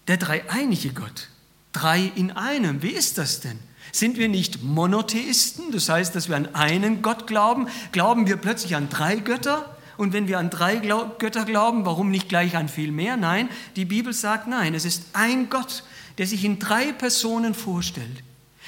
Der 0.06 0.18
dreieinige 0.18 0.92
Gott. 0.92 1.28
Drei 1.72 2.12
in 2.14 2.30
einem. 2.30 2.82
Wie 2.82 2.90
ist 2.90 3.18
das 3.18 3.40
denn? 3.40 3.58
Sind 3.90 4.18
wir 4.18 4.28
nicht 4.28 4.62
Monotheisten? 4.62 5.72
Das 5.72 5.88
heißt, 5.88 6.14
dass 6.14 6.28
wir 6.28 6.36
an 6.36 6.54
einen 6.54 7.02
Gott 7.02 7.26
glauben. 7.26 7.66
Glauben 7.90 8.28
wir 8.28 8.36
plötzlich 8.36 8.76
an 8.76 8.88
drei 8.88 9.16
Götter? 9.16 9.76
Und 9.96 10.12
wenn 10.12 10.28
wir 10.28 10.38
an 10.38 10.48
drei 10.48 10.76
Götter 10.76 11.44
glauben, 11.44 11.84
warum 11.84 12.10
nicht 12.10 12.28
gleich 12.28 12.56
an 12.56 12.68
viel 12.68 12.92
mehr? 12.92 13.16
Nein, 13.16 13.48
die 13.74 13.84
Bibel 13.84 14.12
sagt 14.12 14.46
nein. 14.46 14.74
Es 14.74 14.84
ist 14.84 15.06
ein 15.12 15.50
Gott, 15.50 15.82
der 16.18 16.26
sich 16.26 16.44
in 16.44 16.60
drei 16.60 16.92
Personen 16.92 17.54
vorstellt. 17.54 18.22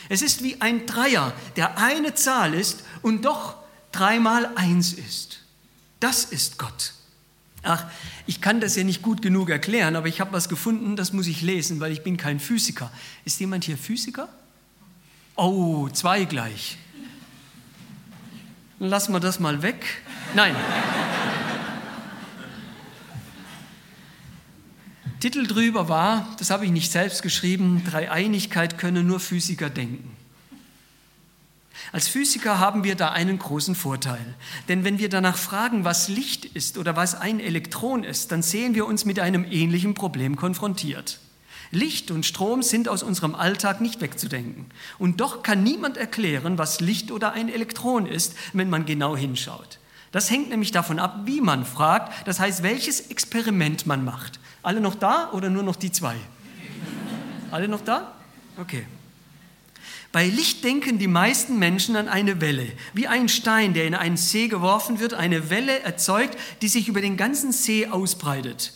Es 0.09 0.23
ist 0.23 0.43
wie 0.43 0.61
ein 0.61 0.87
Dreier, 0.87 1.33
der 1.57 1.79
eine 1.79 2.15
Zahl 2.15 2.55
ist 2.55 2.85
und 3.03 3.25
doch 3.25 3.57
dreimal 3.93 4.51
eins 4.57 4.93
ist. 4.93 5.41
Das 6.01 6.25
ist 6.25 6.59
Gott. 6.59 6.93
Ach, 7.63 7.87
ich 8.27 8.43
kann 8.43 8.61
das 8.61 8.77
ja 8.77 8.85
nicht 8.85 9.01
gut 9.01 9.23
genug 9.23 9.49
erklären, 9.49 9.97
aber 9.97 10.07
ich 10.07 10.21
habe 10.21 10.33
was 10.33 10.49
gefunden, 10.51 10.97
das 10.97 11.13
muss 11.13 11.27
ich 11.27 11.41
lesen, 11.41 11.81
weil 11.81 11.93
ich 11.93 12.03
bin 12.03 12.17
kein 12.19 12.39
Physiker. 12.39 12.93
Ist 13.25 13.41
jemand 13.41 13.65
hier 13.65 13.79
Physiker? 13.79 14.29
Oh, 15.35 15.89
zwei 15.89 16.25
gleich. 16.25 16.77
Lassen 18.79 19.13
wir 19.13 19.21
das 19.21 19.41
mal 19.41 19.63
weg. 19.63 19.85
Nein. 20.35 20.55
Titel 25.25 25.47
drüber 25.47 25.89
war, 25.89 26.29
das 26.39 26.51
habe 26.51 26.67
ich 26.67 26.71
nicht 26.71 26.93
selbst 26.93 27.23
geschrieben, 27.23 27.83
Dreieinigkeit 27.91 28.77
könne 28.77 29.03
nur 29.03 29.21
Physiker 29.21 29.71
denken. 29.71 30.15
Als 31.93 32.09
Physiker 32.09 32.59
haben 32.59 32.85
wir 32.85 32.95
da 32.95 33.09
einen 33.09 33.39
großen 33.39 33.75
Vorteil. 33.75 34.35
Denn 34.69 34.85
wenn 34.85 34.99
wir 34.99 35.09
danach 35.09 35.39
fragen, 35.39 35.83
was 35.83 36.11
Licht 36.11 36.45
ist 36.45 36.77
oder 36.77 36.95
was 36.95 37.15
ein 37.15 37.41
Elektron 37.41 38.05
ist, 38.05 38.33
dann 38.33 38.43
sehen 38.43 38.75
wir 38.75 38.85
uns 38.85 39.07
mit 39.07 39.19
einem 39.19 39.47
ähnlichen 39.51 39.95
Problem 39.95 40.37
konfrontiert. 40.37 41.21
Licht 41.71 42.11
und 42.11 42.27
Strom 42.27 42.63
sind 42.63 42.87
aus 42.87 43.03
unserem 43.03 43.35
Alltag 43.35 43.81
nicht 43.81 44.03
wegzudenken. 44.03 44.67
Und 44.99 45.23
doch 45.23 45.43
kann 45.43 45.63
niemand 45.63 45.97
erklären, 45.97 46.59
was 46.59 46.83
Licht 46.83 47.11
oder 47.11 47.33
ein 47.33 47.49
Elektron 47.49 48.05
ist, 48.05 48.35
wenn 48.53 48.69
man 48.69 48.85
genau 48.85 49.17
hinschaut. 49.17 49.79
Das 50.13 50.31
hängt 50.31 50.51
nämlich 50.51 50.71
davon 50.71 50.99
ab, 50.99 51.21
wie 51.25 51.41
man 51.41 51.65
fragt, 51.65 52.13
das 52.29 52.41
heißt, 52.41 52.63
welches 52.63 53.01
Experiment 53.09 53.87
man 53.87 54.05
macht. 54.05 54.39
Alle 54.65 54.81
noch 54.81 54.95
da 54.95 55.31
oder 55.33 55.51
nur 55.51 55.63
noch 55.63 55.77
die 55.77 55.93
zwei? 55.93 56.17
Alle 57.51 57.69
noch 57.69 57.83
da? 57.83 58.15
Okay. 58.59 58.87
Bei 60.11 60.27
Licht 60.27 60.65
denken 60.65 60.99
die 60.99 61.07
meisten 61.07 61.59
Menschen 61.59 61.97
an 61.97 62.09
eine 62.09 62.41
Welle, 62.41 62.67
wie 62.95 63.07
ein 63.07 63.29
Stein, 63.29 63.75
der 63.75 63.87
in 63.87 63.95
einen 63.95 64.17
See 64.17 64.49
geworfen 64.49 65.01
wird, 65.01 65.13
eine 65.13 65.51
Welle 65.51 65.81
erzeugt, 65.81 66.39
die 66.63 66.69
sich 66.69 66.89
über 66.89 67.01
den 67.01 67.17
ganzen 67.17 67.53
See 67.53 67.89
ausbreitet. 67.89 68.73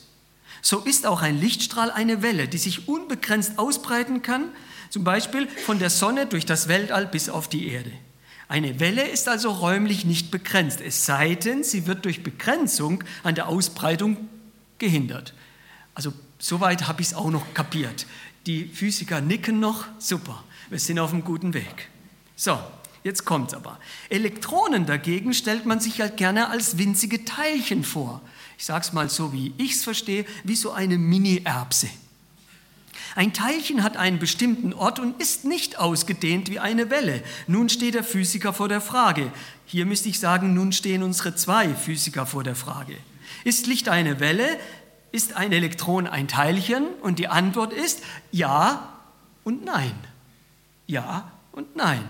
So 0.60 0.80
ist 0.80 1.06
auch 1.06 1.22
ein 1.22 1.40
Lichtstrahl 1.40 1.90
eine 1.90 2.22
Welle, 2.22 2.48
die 2.48 2.58
sich 2.58 2.86
unbegrenzt 2.86 3.58
ausbreiten 3.58 4.20
kann, 4.22 4.44
zum 4.90 5.04
Beispiel 5.04 5.48
von 5.64 5.78
der 5.78 5.90
Sonne 5.90 6.26
durch 6.26 6.44
das 6.44 6.68
Weltall 6.68 7.06
bis 7.06 7.28
auf 7.28 7.48
die 7.48 7.68
Erde. 7.68 7.92
Eine 8.48 8.78
Welle 8.80 9.06
ist 9.06 9.28
also 9.28 9.50
räumlich 9.50 10.04
nicht 10.04 10.30
begrenzt, 10.30 10.80
es 10.80 11.06
sei 11.06 11.34
denn, 11.34 11.64
sie 11.64 11.86
wird 11.86 12.04
durch 12.04 12.22
Begrenzung 12.22 13.04
an 13.22 13.34
der 13.34 13.48
Ausbreitung 13.48 14.28
gehindert. 14.78 15.34
Also 15.98 16.12
soweit 16.38 16.86
habe 16.86 17.02
ich 17.02 17.08
es 17.08 17.14
auch 17.14 17.28
noch 17.28 17.54
kapiert. 17.54 18.06
Die 18.46 18.66
Physiker 18.66 19.20
nicken 19.20 19.58
noch, 19.58 19.84
super, 19.98 20.44
wir 20.70 20.78
sind 20.78 21.00
auf 21.00 21.12
einem 21.12 21.24
guten 21.24 21.54
Weg. 21.54 21.88
So, 22.36 22.56
jetzt 23.02 23.24
kommt 23.24 23.48
es 23.48 23.54
aber. 23.54 23.80
Elektronen 24.08 24.86
dagegen 24.86 25.34
stellt 25.34 25.66
man 25.66 25.80
sich 25.80 26.00
halt 26.00 26.16
gerne 26.16 26.50
als 26.50 26.78
winzige 26.78 27.24
Teilchen 27.24 27.82
vor. 27.82 28.20
Ich 28.56 28.64
sage 28.64 28.84
es 28.84 28.92
mal 28.92 29.10
so, 29.10 29.32
wie 29.32 29.52
ich 29.58 29.72
es 29.72 29.82
verstehe, 29.82 30.24
wie 30.44 30.54
so 30.54 30.70
eine 30.70 30.98
Mini-Erbse. 30.98 31.88
Ein 33.16 33.32
Teilchen 33.32 33.82
hat 33.82 33.96
einen 33.96 34.20
bestimmten 34.20 34.74
Ort 34.74 35.00
und 35.00 35.20
ist 35.20 35.46
nicht 35.46 35.80
ausgedehnt 35.80 36.48
wie 36.48 36.60
eine 36.60 36.90
Welle. 36.90 37.24
Nun 37.48 37.68
steht 37.68 37.94
der 37.94 38.04
Physiker 38.04 38.52
vor 38.52 38.68
der 38.68 38.80
Frage. 38.80 39.32
Hier 39.66 39.84
müsste 39.84 40.08
ich 40.08 40.20
sagen, 40.20 40.54
nun 40.54 40.70
stehen 40.70 41.02
unsere 41.02 41.34
zwei 41.34 41.74
Physiker 41.74 42.24
vor 42.24 42.44
der 42.44 42.54
Frage. 42.54 42.94
Ist 43.42 43.66
Licht 43.66 43.88
eine 43.88 44.20
Welle? 44.20 44.60
Ist 45.10 45.36
ein 45.36 45.52
Elektron 45.52 46.06
ein 46.06 46.28
Teilchen? 46.28 46.86
Und 47.02 47.18
die 47.18 47.28
Antwort 47.28 47.72
ist 47.72 48.02
ja 48.30 48.92
und 49.44 49.64
nein. 49.64 49.94
Ja 50.86 51.30
und 51.52 51.76
nein. 51.76 52.04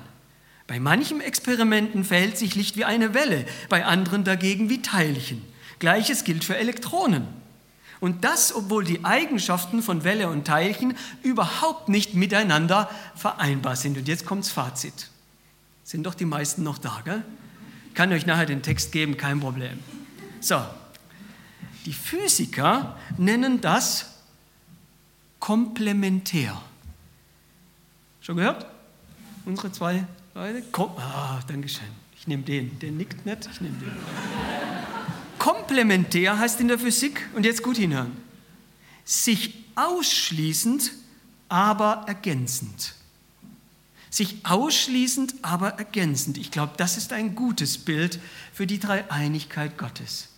Bei 0.67 0.81
manchen 0.81 1.21
Experimenten 1.21 2.05
verhält 2.05 2.37
sich 2.37 2.55
Licht 2.55 2.77
wie 2.77 2.85
eine 2.85 3.15
Welle, 3.15 3.47
bei 3.69 3.85
anderen 3.87 4.25
dagegen 4.25 4.69
wie 4.69 4.83
Teilchen. 4.83 5.43
Gleiches 5.79 6.25
gilt 6.25 6.45
für 6.45 6.57
Elektronen. 6.57 7.27
Und 8.01 8.25
das, 8.25 8.55
obwohl 8.55 8.85
die 8.85 9.05
Eigenschaften 9.05 9.83
von 9.83 10.05
Welle 10.05 10.29
und 10.29 10.47
Teilchen 10.47 10.97
überhaupt 11.23 11.89
nicht 11.89 12.15
miteinander 12.15 12.91
vereinbar 13.15 13.77
sind. 13.77 13.99
Und 13.99 14.07
jetzt 14.07 14.27
kommt's 14.27 14.51
Fazit. 14.51 15.09
Sind 15.85 16.05
doch 16.05 16.15
die 16.15 16.25
meisten 16.25 16.63
noch 16.63 16.79
da, 16.79 17.01
gell? 17.05 17.25
Ich 17.89 17.95
kann 17.95 18.13
euch 18.13 18.27
nachher 18.27 18.47
den 18.47 18.63
Text 18.63 18.93
geben, 18.93 19.17
kein 19.17 19.41
Problem. 19.41 19.79
So, 20.41 20.61
die 21.88 21.94
Physiker 21.94 22.98
nennen 23.16 23.62
das 23.62 24.05
komplementär. 25.40 26.61
Schon 28.20 28.37
gehört? 28.37 28.66
Unsere 29.46 29.72
zwei 29.72 30.05
Leute? 30.35 30.61
Kom 30.70 30.90
ah, 30.98 31.40
Dankeschön. 31.48 31.88
Ich 32.14 32.27
nehme 32.27 32.42
den. 32.42 32.79
Der 32.81 32.90
nickt 32.90 33.24
nicht, 33.24 33.48
ich 33.51 33.62
nehme 33.62 33.79
den. 33.79 33.90
Komplementär 35.38 36.38
heißt 36.38 36.61
in 36.61 36.68
der 36.68 36.79
Physik, 36.79 37.27
und 37.35 37.46
jetzt 37.46 37.62
gut 37.62 37.79
hinhören, 37.79 38.12
sich 39.07 39.55
ausschließend, 39.74 40.92
aber 41.48 42.05
ergänzend. 42.07 42.96
Sich 44.11 44.44
ausschließend, 44.44 45.37
aber 45.40 45.70
ergänzend. 45.79 46.37
Ich 46.37 46.51
glaube, 46.51 46.74
das 46.77 46.98
ist 46.98 47.14
ein 47.14 47.35
gutes 47.35 47.79
Bild 47.79 48.20
für 48.53 48.66
die 48.66 48.79
Dreieinigkeit 48.79 49.79
Gottes. 49.79 50.29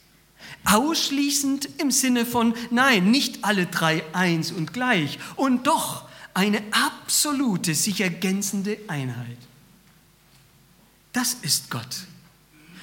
Ausschließend 0.64 1.68
im 1.78 1.90
Sinne 1.90 2.26
von, 2.26 2.54
nein, 2.70 3.10
nicht 3.10 3.44
alle 3.44 3.66
drei 3.66 4.04
eins 4.12 4.52
und 4.52 4.72
gleich. 4.72 5.18
Und 5.36 5.66
doch 5.66 6.08
eine 6.34 6.62
absolute, 6.70 7.74
sich 7.74 8.00
ergänzende 8.00 8.78
Einheit. 8.86 9.38
Das 11.12 11.34
ist 11.42 11.70
Gott. 11.70 12.06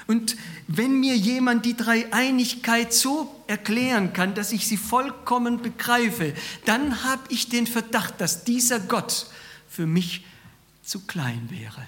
Und 0.08 0.38
wenn 0.68 1.00
mir 1.00 1.16
jemand 1.18 1.66
die 1.66 1.76
Dreieinigkeit 1.76 2.94
so 2.94 3.44
erklären 3.48 4.14
kann, 4.14 4.36
dass 4.36 4.54
ich 4.54 4.68
sie 4.68 4.78
vollkommen 4.78 5.62
begreife, 5.62 6.34
dann 6.66 7.04
habe 7.04 7.24
ich 7.30 7.50
den 7.50 7.68
Verdacht, 7.68 8.20
dass 8.22 8.46
dieser 8.46 8.80
Gott 8.80 9.28
für 9.70 9.86
mich 9.86 10.26
zu 10.84 11.02
klein 11.02 11.50
wäre. 11.50 11.86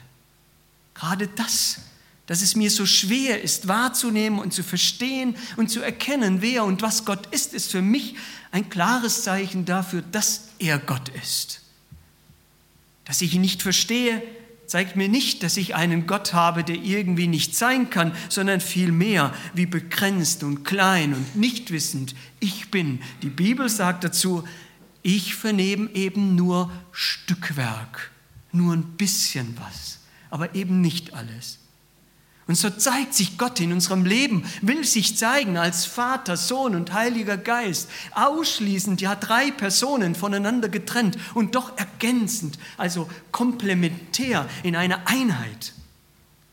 Gerade 0.94 1.28
das, 1.30 1.80
dass 2.30 2.44
es 2.44 2.56
mir 2.56 2.70
so 2.70 2.86
schwer 2.86 3.42
ist 3.42 3.68
wahrzunehmen 3.68 4.38
und 4.38 4.54
zu 4.54 4.62
verstehen 4.62 5.36
und 5.58 5.72
zu 5.72 5.82
erkennen, 5.82 6.44
wer 6.44 6.64
und 6.64 6.84
was 6.84 7.04
Gott 7.04 7.26
ist, 7.32 7.56
ist 7.56 7.72
für 7.72 7.82
mich 7.82 8.18
ein 8.52 8.70
klares 8.70 9.24
Zeichen 9.24 9.66
dafür, 9.66 10.04
dass 10.04 10.50
er 10.60 10.78
Gott 10.78 11.10
ist. 11.10 11.64
Dass 13.06 13.24
ich 13.24 13.34
ihn 13.34 13.42
nicht 13.42 13.64
verstehe, 13.64 14.22
zeigt 14.68 14.96
mir 14.96 15.10
nicht, 15.10 15.42
dass 15.42 15.58
ich 15.58 15.74
einen 15.74 16.06
Gott 16.06 16.34
habe, 16.34 16.64
der 16.64 16.76
irgendwie 16.76 17.26
nicht 17.26 17.56
sein 17.56 17.90
kann, 17.90 18.12
sondern 18.30 18.62
vielmehr, 18.62 19.34
wie 19.56 19.66
begrenzt 19.66 20.44
und 20.44 20.64
klein 20.64 21.16
und 21.16 21.36
nicht 21.36 21.72
wissend 21.72 22.14
ich 22.40 22.70
bin. 22.70 23.02
Die 23.24 23.32
Bibel 23.32 23.70
sagt 23.70 24.04
dazu, 24.04 24.44
ich 25.02 25.34
vernehme 25.34 25.90
eben 25.96 26.36
nur 26.36 26.72
Stückwerk, 26.92 28.12
nur 28.52 28.76
ein 28.76 28.84
bisschen 28.84 29.58
was, 29.58 29.98
aber 30.30 30.54
eben 30.54 30.80
nicht 30.80 31.16
alles. 31.16 31.59
Und 32.50 32.56
so 32.56 32.72
zeigt 32.72 33.14
sich 33.14 33.38
Gott 33.38 33.60
in 33.60 33.72
unserem 33.72 34.06
Leben, 34.06 34.44
will 34.64 34.84
sich 34.84 35.16
zeigen 35.16 35.56
als 35.56 35.86
Vater, 35.86 36.36
Sohn 36.36 36.74
und 36.74 36.94
Heiliger 36.94 37.38
Geist, 37.38 37.88
ausschließend, 38.16 39.02
ja 39.02 39.14
drei 39.14 39.52
Personen 39.52 40.16
voneinander 40.16 40.68
getrennt 40.68 41.16
und 41.36 41.54
doch 41.54 41.78
ergänzend, 41.78 42.58
also 42.76 43.08
komplementär 43.32 44.50
in 44.64 44.76
einer 44.76 45.08
Einheit. 45.08 45.74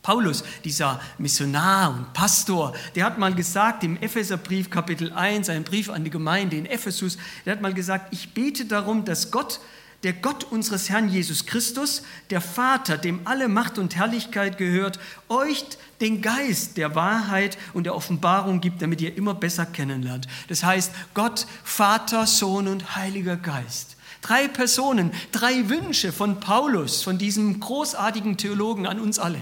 Paulus, 0.02 0.44
dieser 0.66 1.00
Missionar 1.16 1.94
und 1.94 2.12
Pastor, 2.12 2.74
der 2.94 3.06
hat 3.06 3.16
mal 3.16 3.35
gesagt 3.35 3.82
im 3.82 3.96
Epheserbrief 3.96 4.68
Kapitel 4.68 5.14
1, 5.14 5.48
ein 5.48 5.64
Brief 5.64 5.88
an 5.88 6.04
die 6.04 6.11
Gemeinde 6.11 6.59
in 6.59 6.66
Ephesus, 6.66 7.16
der 7.46 7.54
hat 7.54 7.62
mal 7.62 7.72
gesagt, 7.72 8.12
ich 8.12 8.35
bete 8.35 8.66
darum, 8.66 9.06
dass 9.06 9.30
Gott 9.30 9.61
der 10.02 10.12
Gott 10.12 10.44
unseres 10.44 10.90
Herrn 10.90 11.09
Jesus 11.09 11.46
Christus, 11.46 12.02
der 12.30 12.40
Vater, 12.40 12.98
dem 12.98 13.20
alle 13.24 13.48
Macht 13.48 13.78
und 13.78 13.96
Herrlichkeit 13.96 14.59
gehört, 14.59 14.98
euch 15.28 15.64
den 16.00 16.22
Geist 16.22 16.76
der 16.76 16.94
Wahrheit 16.94 17.56
und 17.72 17.85
der 17.85 17.94
Offenbarung 17.94 18.61
gibt, 18.61 18.82
damit 18.82 19.00
ihr 19.00 19.16
immer 19.16 19.35
besser 19.35 19.66
kennenlernt. 19.66 20.28
Das 20.48 20.62
heißt, 20.62 20.92
Gott, 21.14 21.46
Vater, 21.64 22.26
Sohn 22.26 22.68
und 22.68 22.96
Heiliger 22.96 23.37
Geist. 23.37 23.96
Drei 24.22 24.48
Personen, 24.48 25.12
drei 25.32 25.68
Wünsche 25.68 26.12
von 26.12 26.40
Paulus, 26.40 27.02
von 27.02 27.18
diesem 27.18 27.61
großartigen 27.61 28.37
Theologen 28.37 28.87
an 28.87 29.00
uns 29.00 29.18
alle. 29.18 29.40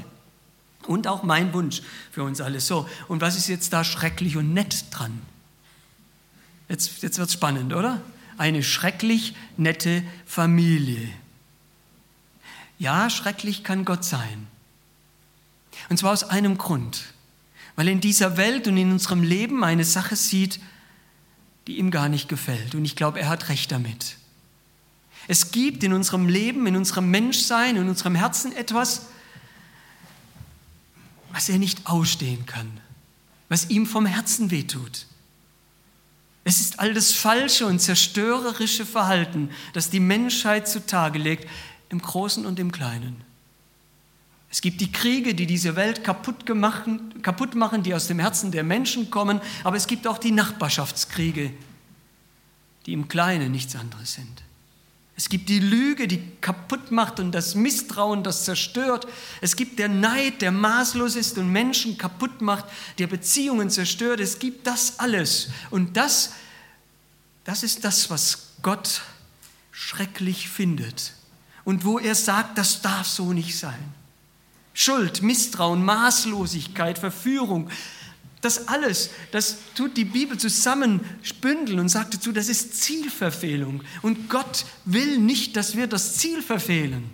Und 0.87 1.07
auch 1.07 1.23
mein 1.23 1.53
Wunsch 1.55 1.83
für 2.11 2.23
uns 2.23 2.41
alle. 2.41 2.61
So, 2.61 2.89
und 3.09 3.21
was 3.21 3.37
ist 3.37 3.49
jetzt 3.49 3.73
da 3.73 3.83
schrecklich 3.83 4.37
und 4.37 4.53
nett 4.53 4.85
dran? 4.91 5.23
Jetzt, 6.69 7.03
jetzt 7.03 7.19
wird 7.19 7.29
es 7.29 7.35
spannend, 7.35 7.73
oder? 7.73 8.03
Eine 8.39 8.63
schrecklich 8.63 9.35
nette 9.57 10.03
Familie. 10.27 11.09
Ja, 12.79 13.09
schrecklich 13.11 13.65
kann 13.65 13.85
Gott 13.85 14.05
sein. 14.05 14.47
Und 15.89 15.99
zwar 15.99 16.13
aus 16.13 16.25
einem 16.25 16.59
Grund, 16.59 17.05
weil 17.77 17.89
er 17.89 17.93
in 17.93 18.01
dieser 18.01 18.37
Welt 18.37 18.69
und 18.69 18.77
in 18.77 18.93
unserem 18.93 19.23
Leben 19.23 19.65
eine 19.65 19.85
Sache 19.85 20.17
sieht, 20.17 20.61
die 21.67 21.79
ihm 21.79 21.91
gar 21.91 22.09
nicht 22.09 22.29
gefällt. 22.29 22.75
Und 22.75 22.85
ich 22.85 22.97
glaube, 22.97 23.21
er 23.21 23.29
hat 23.29 23.49
recht 23.49 23.73
damit. 23.73 24.17
Es 25.27 25.51
gibt 25.51 25.83
in 25.83 25.93
unserem 25.93 26.29
Leben, 26.29 26.67
in 26.67 26.77
unserem 26.77 27.11
Menschsein, 27.11 27.77
in 27.77 27.89
unserem 27.89 28.15
Herzen 28.15 28.55
etwas, 28.55 29.07
was 31.33 31.49
er 31.49 31.59
nicht 31.59 31.87
ausstehen 31.87 32.47
kann, 32.47 32.81
was 33.49 33.71
ihm 33.71 33.87
vom 33.87 34.07
Herzen 34.07 34.51
wehtut. 34.51 35.07
Es 36.45 36.61
ist 36.61 36.79
all 36.79 36.93
das 36.93 37.13
falsche 37.13 37.67
und 37.67 37.81
zerstörerische 37.81 38.85
Verhalten, 38.85 39.51
das 39.73 39.89
die 39.89 40.01
Menschheit 40.01 40.69
zutage 40.69 41.19
legt, 41.19 41.49
im 41.89 42.01
Großen 42.01 42.45
und 42.45 42.59
im 42.59 42.71
Kleinen. 42.71 43.25
Es 44.51 44.61
gibt 44.61 44.81
die 44.81 44.93
Kriege, 44.93 45.35
die 45.35 45.47
diese 45.47 45.75
Welt 45.75 46.05
kaputt, 46.05 46.47
gemacht, 46.47 46.85
kaputt 47.23 47.55
machen, 47.55 47.83
die 47.83 47.95
aus 47.95 48.07
dem 48.07 48.21
Herzen 48.21 48.53
der 48.53 48.63
Menschen 48.63 49.11
kommen, 49.11 49.41
aber 49.65 49.77
es 49.77 49.87
gibt 49.87 50.07
auch 50.07 50.19
die 50.19 50.31
Nachbarschaftskriege, 50.31 51.53
die 52.87 52.93
im 52.93 53.09
Kleinen 53.09 53.51
nichts 53.51 53.75
anderes 53.75 54.13
sind. 54.13 54.43
Es 55.17 55.29
gibt 55.29 55.49
die 55.49 55.61
Lüge, 55.61 56.09
die 56.09 56.21
kaputt 56.41 56.91
macht 56.91 57.21
und 57.21 57.33
das 57.33 57.55
Misstrauen, 57.55 58.25
das 58.25 58.45
zerstört. 58.45 59.07
Es 59.41 59.55
gibt 59.55 59.79
der 59.79 59.89
Neid, 59.89 60.43
der 60.43 60.51
maßlos 60.51 61.15
ist 61.15 61.39
und 61.39 61.53
Menschen 61.53 61.97
kaputt 61.97 62.41
macht, 62.41 62.65
der 62.99 63.07
Beziehungen 63.07 63.71
zerstört. 63.71 64.19
Es 64.19 64.41
gibt 64.41 64.67
das 64.67 64.99
alles. 64.99 65.51
Und 65.71 65.97
das, 65.97 66.33
das 67.45 67.63
ist 67.63 67.85
das, 67.85 68.11
was 68.11 68.55
Gott 68.63 69.03
schrecklich 69.71 70.49
findet. 70.49 71.13
Und 71.65 71.85
wo 71.85 72.01
er 72.01 72.17
sagt, 72.17 72.59
das 72.59 72.83
darf 72.83 73.07
so 73.07 73.33
nicht 73.33 73.57
sein. 73.57 73.95
Schuld, 74.75 75.23
Misstrauen, 75.23 75.85
Maßlosigkeit, 75.85 76.99
Verführung. 76.99 77.71
Das 78.45 78.69
alles, 78.69 79.09
das 79.31 79.57
tut 79.75 79.97
die 79.97 80.05
Bibel 80.05 80.37
zusammenspündeln 80.37 81.79
und 81.79 81.89
sagt 81.89 82.13
dazu, 82.13 82.31
das 82.31 82.51
ist 82.51 82.75
Zielverfehlung. 82.75 83.83
Und 84.03 84.29
Gott 84.29 84.67
will 84.85 85.17
nicht, 85.17 85.57
dass 85.57 85.77
wir 85.77 85.87
das 85.87 86.19
Ziel 86.19 86.43
verfehlen. 86.43 87.09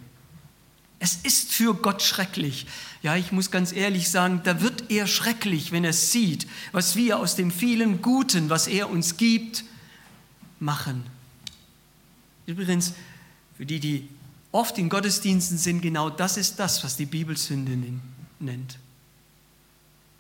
Es 0.99 1.15
ist 1.23 1.53
für 1.53 1.75
Gott 1.75 2.03
schrecklich. 2.03 2.67
Ja, 3.05 3.15
ich 3.15 3.31
muss 3.31 3.53
ganz 3.53 3.71
ehrlich 3.71 4.11
sagen, 4.11 4.41
da 4.43 4.61
wird 4.61 4.91
er 4.91 5.07
schrecklich, 5.07 5.71
wenn 5.71 5.85
er 5.85 5.93
sieht, 5.93 6.49
was 6.73 6.97
wir 6.97 7.21
aus 7.21 7.37
dem 7.37 7.53
vielen 7.53 8.03
Guten, 8.03 8.51
was 8.51 8.67
er 8.67 8.91
uns 8.91 9.17
gibt, 9.17 9.63
machen. 10.59 11.05
Übrigens, 12.45 12.95
für 13.57 13.67
die, 13.67 13.79
die 13.79 14.09
oft 14.51 14.77
in 14.79 14.89
Gottesdiensten 14.89 15.59
sind, 15.59 15.81
genau 15.81 16.11
das 16.11 16.37
ist 16.37 16.59
das, 16.59 16.83
was 16.83 16.97
die 16.97 17.07
Bibel 17.07 17.37
Sünde 17.37 17.79
nennt. 18.41 18.80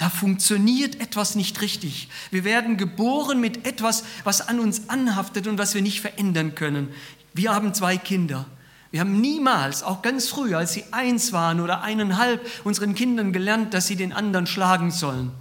Da 0.00 0.08
funktioniert 0.08 0.98
etwas 0.98 1.34
nicht 1.34 1.60
richtig. 1.60 2.08
Wir 2.30 2.42
werden 2.44 2.78
geboren 2.78 3.38
mit 3.38 3.66
etwas, 3.66 4.02
was 4.24 4.40
an 4.40 4.58
uns 4.58 4.88
anhaftet 4.88 5.46
und 5.46 5.58
was 5.58 5.74
wir 5.74 5.82
nicht 5.82 6.00
verändern 6.00 6.54
können. 6.54 6.88
Wir 7.34 7.54
haben 7.54 7.74
zwei 7.74 7.98
Kinder. 7.98 8.46
Wir 8.90 9.00
haben 9.00 9.20
niemals, 9.20 9.82
auch 9.82 10.00
ganz 10.00 10.26
früh, 10.26 10.54
als 10.54 10.72
sie 10.72 10.84
eins 10.90 11.34
waren 11.34 11.60
oder 11.60 11.82
eineinhalb, 11.82 12.40
unseren 12.64 12.94
Kindern 12.94 13.34
gelernt, 13.34 13.74
dass 13.74 13.88
sie 13.88 13.96
den 13.96 14.14
anderen 14.14 14.46
schlagen 14.46 14.90
sollen. 14.90 15.32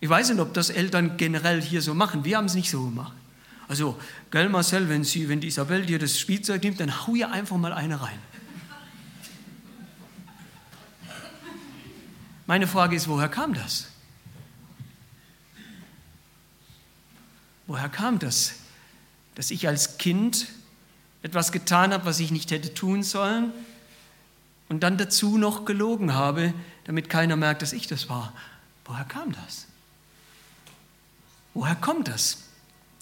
Ich 0.00 0.08
weiß 0.08 0.30
nicht, 0.30 0.40
ob 0.40 0.54
das 0.54 0.70
Eltern 0.70 1.18
generell 1.18 1.60
hier 1.60 1.82
so 1.82 1.92
machen. 1.92 2.24
Wir 2.24 2.38
haben 2.38 2.46
es 2.46 2.54
nicht 2.54 2.70
so 2.70 2.82
gemacht. 2.82 3.12
Also, 3.68 3.98
gell 4.30 4.48
Marcel, 4.48 4.88
wenn, 4.88 5.04
sie, 5.04 5.28
wenn 5.28 5.40
die 5.40 5.48
Isabel 5.48 5.84
dir 5.84 5.98
das 5.98 6.18
Spielzeug 6.18 6.62
nimmt, 6.62 6.80
dann 6.80 7.06
hau 7.06 7.14
ihr 7.14 7.30
einfach 7.30 7.58
mal 7.58 7.74
eine 7.74 8.00
rein. 8.00 8.18
Meine 12.48 12.66
Frage 12.66 12.96
ist, 12.96 13.06
woher 13.06 13.28
kam 13.28 13.54
das? 13.54 13.86
Woher 17.68 17.88
kam 17.88 18.18
das, 18.18 18.54
dass 19.36 19.52
ich 19.52 19.68
als 19.68 19.98
Kind 19.98 20.48
etwas 21.22 21.52
getan 21.52 21.92
habe, 21.92 22.06
was 22.06 22.18
ich 22.18 22.32
nicht 22.32 22.50
hätte 22.50 22.74
tun 22.74 23.04
sollen 23.04 23.52
und 24.68 24.82
dann 24.82 24.98
dazu 24.98 25.38
noch 25.38 25.64
gelogen 25.64 26.14
habe, 26.14 26.52
damit 26.84 27.08
keiner 27.08 27.36
merkt, 27.36 27.62
dass 27.62 27.72
ich 27.72 27.86
das 27.86 28.08
war? 28.08 28.32
Woher 28.84 29.04
kam 29.04 29.30
das? 29.30 29.66
Woher 31.54 31.76
kommt 31.76 32.08
das? 32.08 32.48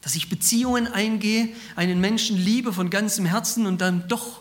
dass 0.07 0.15
ich 0.15 0.29
Beziehungen 0.29 0.87
eingehe, 0.87 1.49
einen 1.75 2.01
Menschen 2.01 2.37
liebe 2.37 2.73
von 2.73 2.91
ganzem 2.91 3.27
Herzen 3.27 3.67
und 3.67 3.81
dann 3.81 4.07
doch 4.07 4.41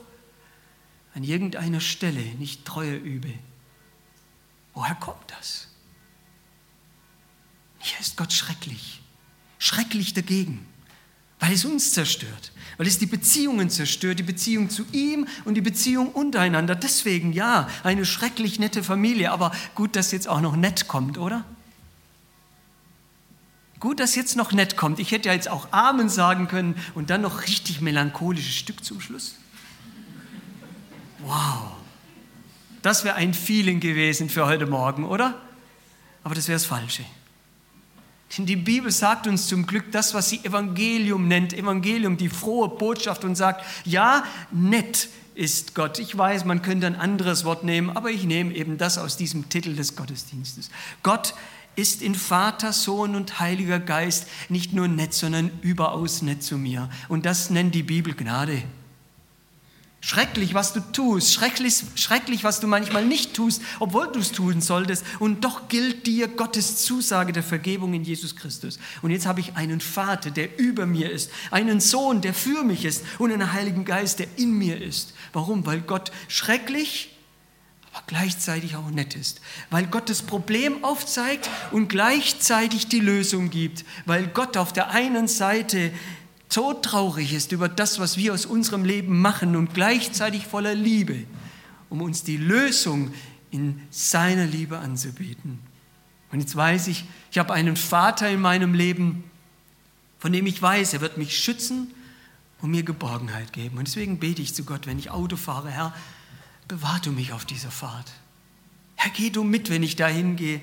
an 1.16 1.24
irgendeiner 1.24 1.80
Stelle 1.80 2.22
nicht 2.38 2.66
Treue 2.66 2.96
übe. 2.96 3.34
Woher 4.76 4.96
kommt 4.96 5.32
das? 5.40 5.68
Hier 7.80 8.00
ist 8.00 8.18
Gott 8.18 8.34
schrecklich, 8.34 9.02
schrecklich 9.58 10.14
dagegen, 10.14 10.66
weil 11.40 11.54
es 11.54 11.64
uns 11.64 11.94
zerstört, 11.94 12.52
weil 12.78 12.88
es 12.88 13.00
die 13.00 13.06
Beziehungen 13.06 13.70
zerstört, 13.70 14.20
die 14.20 14.24
Beziehung 14.24 14.70
zu 14.70 14.86
ihm 14.92 15.28
und 15.46 15.54
die 15.54 15.62
Beziehung 15.62 16.12
untereinander. 16.12 16.76
Deswegen 16.76 17.32
ja, 17.32 17.70
eine 17.84 18.06
schrecklich 18.06 18.60
nette 18.60 18.84
Familie, 18.84 19.32
aber 19.32 19.52
gut, 19.76 19.96
dass 19.96 20.12
jetzt 20.12 20.28
auch 20.28 20.42
noch 20.42 20.56
nett 20.56 20.88
kommt, 20.88 21.18
oder? 21.18 21.46
Gut, 23.80 24.00
dass 24.00 24.16
jetzt 24.16 24.36
noch 24.36 24.52
nett 24.52 24.78
kommt. 24.78 25.00
Ich 25.00 25.12
hätte 25.12 25.30
ja 25.30 25.36
jetzt 25.36 25.50
auch 25.50 25.72
Amen 25.72 26.10
sagen 26.10 26.48
können 26.48 26.76
und 26.96 27.12
dann 27.12 27.22
noch 27.22 27.44
richtig 27.44 27.82
melancholisches 27.82 28.56
Stück 28.56 28.84
zum 28.84 29.00
Schluss. 29.00 29.36
Wow. 31.20 31.85
Das 32.86 33.04
wäre 33.04 33.16
ein 33.16 33.34
Feeling 33.34 33.80
gewesen 33.80 34.30
für 34.30 34.46
heute 34.46 34.68
Morgen, 34.68 35.06
oder? 35.06 35.34
Aber 36.24 36.36
das 36.36 36.48
wäre 36.48 36.56
das 36.56 36.68
Falsche. 36.68 37.04
Denn 38.38 38.46
die 38.46 38.56
Bibel 38.56 38.92
sagt 38.92 39.26
uns 39.26 39.48
zum 39.48 39.66
Glück 39.66 39.92
das, 39.92 40.14
was 40.14 40.30
sie 40.30 40.46
Evangelium 40.46 41.28
nennt, 41.28 41.52
Evangelium, 41.52 42.16
die 42.16 42.30
frohe 42.30 42.70
Botschaft 42.70 43.24
und 43.24 43.34
sagt, 43.34 43.66
ja, 43.86 44.24
nett 44.52 45.10
ist 45.34 45.74
Gott. 45.74 45.98
Ich 45.98 46.16
weiß, 46.16 46.46
man 46.46 46.62
könnte 46.62 46.86
ein 46.86 46.96
anderes 46.96 47.44
Wort 47.44 47.64
nehmen, 47.64 47.90
aber 47.90 48.12
ich 48.12 48.26
nehme 48.26 48.54
eben 48.54 48.78
das 48.78 49.00
aus 49.00 49.18
diesem 49.18 49.50
Titel 49.50 49.76
des 49.76 49.96
Gottesdienstes. 49.96 50.70
Gott 51.02 51.34
ist 51.76 52.04
in 52.04 52.14
Vater, 52.14 52.72
Sohn 52.72 53.16
und 53.16 53.40
Heiliger 53.40 53.80
Geist 53.80 54.28
nicht 54.48 54.74
nur 54.74 54.88
nett, 54.88 55.16
sondern 55.16 55.50
überaus 55.64 56.22
nett 56.22 56.44
zu 56.44 56.60
mir. 56.60 56.92
Und 57.10 57.26
das 57.26 57.50
nennt 57.50 57.74
die 57.74 57.82
Bibel 57.82 58.14
Gnade. 58.14 58.62
Schrecklich, 60.06 60.54
was 60.54 60.72
du 60.72 60.82
tust, 60.82 61.34
schrecklich, 61.34 61.84
schrecklich, 61.96 62.44
was 62.44 62.60
du 62.60 62.68
manchmal 62.68 63.04
nicht 63.04 63.34
tust, 63.34 63.60
obwohl 63.80 64.08
du 64.12 64.20
es 64.20 64.32
tun 64.32 64.62
solltest. 64.62 65.04
Und 65.18 65.44
doch 65.44 65.68
gilt 65.68 66.06
dir 66.06 66.28
Gottes 66.28 66.78
Zusage 66.86 67.34
der 67.34 67.42
Vergebung 67.42 67.96
in 67.96 68.04
Jesus 68.04 68.36
Christus. 68.36 68.78
Und 69.02 69.10
jetzt 69.10 69.26
habe 69.26 69.40
ich 69.40 69.56
einen 69.56 69.82
Vater, 69.82 70.30
der 70.30 70.60
über 70.60 70.86
mir 70.86 71.10
ist, 71.10 71.32
einen 71.50 71.80
Sohn, 71.80 72.22
der 72.22 72.36
für 72.36 72.64
mich 72.64 72.86
ist 72.86 73.04
und 73.18 73.32
einen 73.32 73.52
Heiligen 73.52 73.84
Geist, 73.84 74.20
der 74.20 74.28
in 74.38 74.52
mir 74.52 74.80
ist. 74.80 75.16
Warum? 75.34 75.66
Weil 75.66 75.82
Gott 75.82 76.12
schrecklich 76.28 77.10
aber 77.92 78.04
gleichzeitig 78.06 78.76
auch 78.76 78.92
nett 78.92 79.16
ist, 79.16 79.42
weil 79.72 79.88
Gott 79.88 80.10
das 80.10 80.22
Problem 80.22 80.84
aufzeigt 80.84 81.50
und 81.72 81.88
gleichzeitig 81.88 82.90
die 82.90 83.00
Lösung 83.00 83.50
gibt, 83.50 83.86
weil 84.06 84.28
Gott 84.28 84.58
auf 84.58 84.72
der 84.74 84.92
einen 84.92 85.30
Seite 85.30 85.92
so 86.50 86.74
traurig 86.74 87.34
ist 87.34 87.52
über 87.52 87.68
das, 87.68 88.00
was 88.00 88.18
wir 88.18 88.34
aus 88.34 88.46
unserem 88.46 88.86
Leben 88.86 89.20
machen 89.20 89.56
und 89.56 89.74
gleichzeitig 89.74 90.46
voller 90.46 90.76
Liebe, 90.76 91.26
um 91.90 92.02
uns 92.02 92.24
die 92.24 92.38
Lösung 92.38 93.14
in 93.52 93.82
seiner 93.90 94.46
Liebe 94.46 94.80
anzubieten. 94.80 95.60
Und 96.32 96.40
jetzt 96.40 96.56
weiß 96.56 96.88
ich, 96.88 97.06
ich 97.32 97.38
habe 97.38 97.54
einen 97.54 97.76
Vater 97.76 98.30
in 98.30 98.42
meinem 98.42 98.74
Leben, 98.74 99.24
von 100.20 100.32
dem 100.34 100.46
ich 100.46 100.62
weiß, 100.62 100.94
er 100.94 101.02
wird 101.02 101.18
mich 101.18 101.38
schützen 101.38 101.94
und 102.62 102.72
mir 102.72 102.84
Geborgenheit 102.84 103.54
geben. 103.54 103.78
Und 103.78 103.88
deswegen 103.88 104.20
bete 104.20 104.42
ich 104.42 104.54
zu 104.54 104.64
Gott, 104.64 104.88
wenn 104.88 105.00
ich 105.00 105.12
Auto 105.12 105.38
fahre, 105.38 105.70
Herr, 105.70 105.94
bewahr 106.68 107.00
du 107.04 107.12
mich 107.12 107.32
auf 107.32 107.46
dieser 107.46 107.72
Fahrt. 107.72 108.12
Herr, 108.96 109.12
geh 109.12 109.30
du 109.30 109.44
mit, 109.44 109.70
wenn 109.70 109.84
ich 109.84 109.96
dahin 109.96 110.36
gehe. 110.36 110.62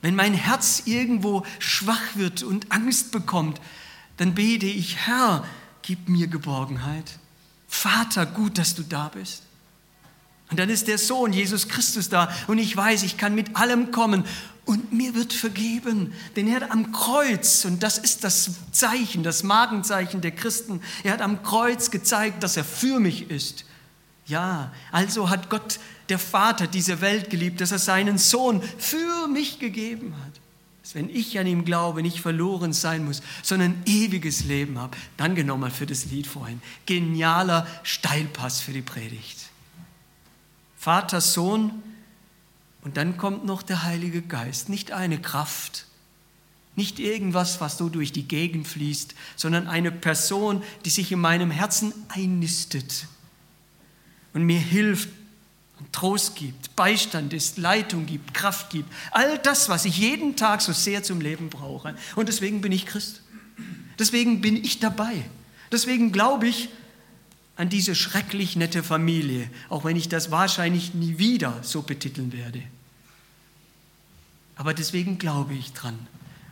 Wenn 0.00 0.14
mein 0.14 0.34
Herz 0.34 0.82
irgendwo 0.86 1.44
schwach 1.58 2.16
wird 2.16 2.42
und 2.42 2.72
Angst 2.72 3.12
bekommt, 3.12 3.60
dann 4.22 4.36
bete 4.36 4.66
ich, 4.66 4.98
Herr, 5.08 5.44
gib 5.82 6.08
mir 6.08 6.28
Geborgenheit. 6.28 7.18
Vater, 7.66 8.24
gut, 8.24 8.56
dass 8.56 8.76
du 8.76 8.84
da 8.84 9.08
bist. 9.08 9.42
Und 10.48 10.60
dann 10.60 10.68
ist 10.68 10.86
der 10.86 10.98
Sohn 10.98 11.32
Jesus 11.32 11.66
Christus 11.66 12.08
da 12.08 12.32
und 12.46 12.58
ich 12.58 12.76
weiß, 12.76 13.02
ich 13.02 13.16
kann 13.16 13.34
mit 13.34 13.56
allem 13.56 13.90
kommen 13.90 14.24
und 14.64 14.92
mir 14.92 15.16
wird 15.16 15.32
vergeben. 15.32 16.12
Denn 16.36 16.46
er 16.46 16.60
hat 16.60 16.70
am 16.70 16.92
Kreuz, 16.92 17.64
und 17.64 17.82
das 17.82 17.98
ist 17.98 18.22
das 18.22 18.50
Zeichen, 18.70 19.24
das 19.24 19.42
Magenzeichen 19.42 20.20
der 20.20 20.30
Christen, 20.30 20.82
er 21.02 21.14
hat 21.14 21.20
am 21.20 21.42
Kreuz 21.42 21.90
gezeigt, 21.90 22.44
dass 22.44 22.56
er 22.56 22.64
für 22.64 23.00
mich 23.00 23.28
ist. 23.28 23.64
Ja, 24.26 24.72
also 24.92 25.30
hat 25.30 25.50
Gott, 25.50 25.80
der 26.10 26.20
Vater, 26.20 26.68
diese 26.68 27.00
Welt 27.00 27.28
geliebt, 27.28 27.60
dass 27.60 27.72
er 27.72 27.80
seinen 27.80 28.18
Sohn 28.18 28.62
für 28.78 29.26
mich 29.26 29.58
gegeben 29.58 30.14
hat. 30.24 30.41
Dass 30.82 30.94
wenn 30.96 31.08
ich 31.08 31.38
an 31.38 31.46
ihm 31.46 31.64
glaube, 31.64 32.02
nicht 32.02 32.20
verloren 32.20 32.72
sein 32.72 33.04
muss, 33.04 33.22
sondern 33.42 33.80
ewiges 33.86 34.44
Leben 34.44 34.78
habe. 34.78 34.96
Danke 35.16 35.44
nochmal 35.44 35.70
für 35.70 35.86
das 35.86 36.06
Lied 36.06 36.26
vorhin. 36.26 36.60
Genialer 36.86 37.66
Steilpass 37.84 38.60
für 38.60 38.72
die 38.72 38.82
Predigt. 38.82 39.38
Vater, 40.76 41.20
Sohn 41.20 41.82
und 42.82 42.96
dann 42.96 43.16
kommt 43.16 43.44
noch 43.44 43.62
der 43.62 43.84
Heilige 43.84 44.22
Geist. 44.22 44.68
Nicht 44.68 44.90
eine 44.90 45.20
Kraft, 45.20 45.86
nicht 46.74 46.98
irgendwas, 46.98 47.60
was 47.60 47.78
so 47.78 47.88
durch 47.88 48.12
die 48.12 48.26
Gegend 48.26 48.66
fließt, 48.66 49.14
sondern 49.36 49.68
eine 49.68 49.92
Person, 49.92 50.62
die 50.84 50.90
sich 50.90 51.12
in 51.12 51.20
meinem 51.20 51.50
Herzen 51.50 51.92
einnistet 52.08 53.06
und 54.32 54.42
mir 54.44 54.58
hilft, 54.58 55.08
Trost 55.90 56.36
gibt, 56.36 56.76
Beistand 56.76 57.32
ist, 57.32 57.58
Leitung 57.58 58.06
gibt, 58.06 58.34
Kraft 58.34 58.70
gibt. 58.70 58.92
All 59.10 59.38
das, 59.38 59.68
was 59.68 59.84
ich 59.84 59.98
jeden 59.98 60.36
Tag 60.36 60.60
so 60.60 60.72
sehr 60.72 61.02
zum 61.02 61.20
Leben 61.20 61.48
brauche. 61.50 61.94
Und 62.14 62.28
deswegen 62.28 62.60
bin 62.60 62.72
ich 62.72 62.86
Christ. 62.86 63.22
Deswegen 63.98 64.40
bin 64.40 64.56
ich 64.56 64.78
dabei. 64.78 65.24
Deswegen 65.70 66.12
glaube 66.12 66.48
ich 66.48 66.68
an 67.56 67.68
diese 67.68 67.94
schrecklich 67.94 68.56
nette 68.56 68.82
Familie, 68.82 69.48
auch 69.68 69.84
wenn 69.84 69.96
ich 69.96 70.08
das 70.08 70.30
wahrscheinlich 70.30 70.94
nie 70.94 71.18
wieder 71.18 71.58
so 71.62 71.82
betiteln 71.82 72.32
werde. 72.32 72.62
Aber 74.56 74.74
deswegen 74.74 75.18
glaube 75.18 75.54
ich 75.54 75.72
dran, 75.72 75.98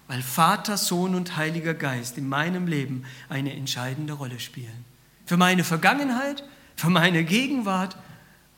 weil 0.08 0.22
Vater, 0.22 0.76
Sohn 0.76 1.14
und 1.14 1.36
Heiliger 1.36 1.74
Geist 1.74 2.18
in 2.18 2.28
meinem 2.28 2.66
Leben 2.66 3.04
eine 3.28 3.54
entscheidende 3.54 4.14
Rolle 4.14 4.40
spielen. 4.40 4.84
Für 5.26 5.36
meine 5.36 5.64
Vergangenheit, 5.64 6.42
für 6.76 6.90
meine 6.90 7.24
Gegenwart 7.24 7.96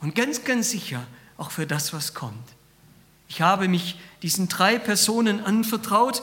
und 0.03 0.15
ganz, 0.15 0.45
ganz 0.45 0.71
sicher 0.71 1.07
auch 1.39 1.51
für 1.51 1.67
das, 1.67 1.93
was 1.93 2.13
kommt. 2.13 2.49
Ich 3.29 3.41
habe 3.41 3.67
mich 3.69 3.99
diesen 4.21 4.49
drei 4.49 4.79
Personen 4.79 5.41
anvertraut 5.41 6.23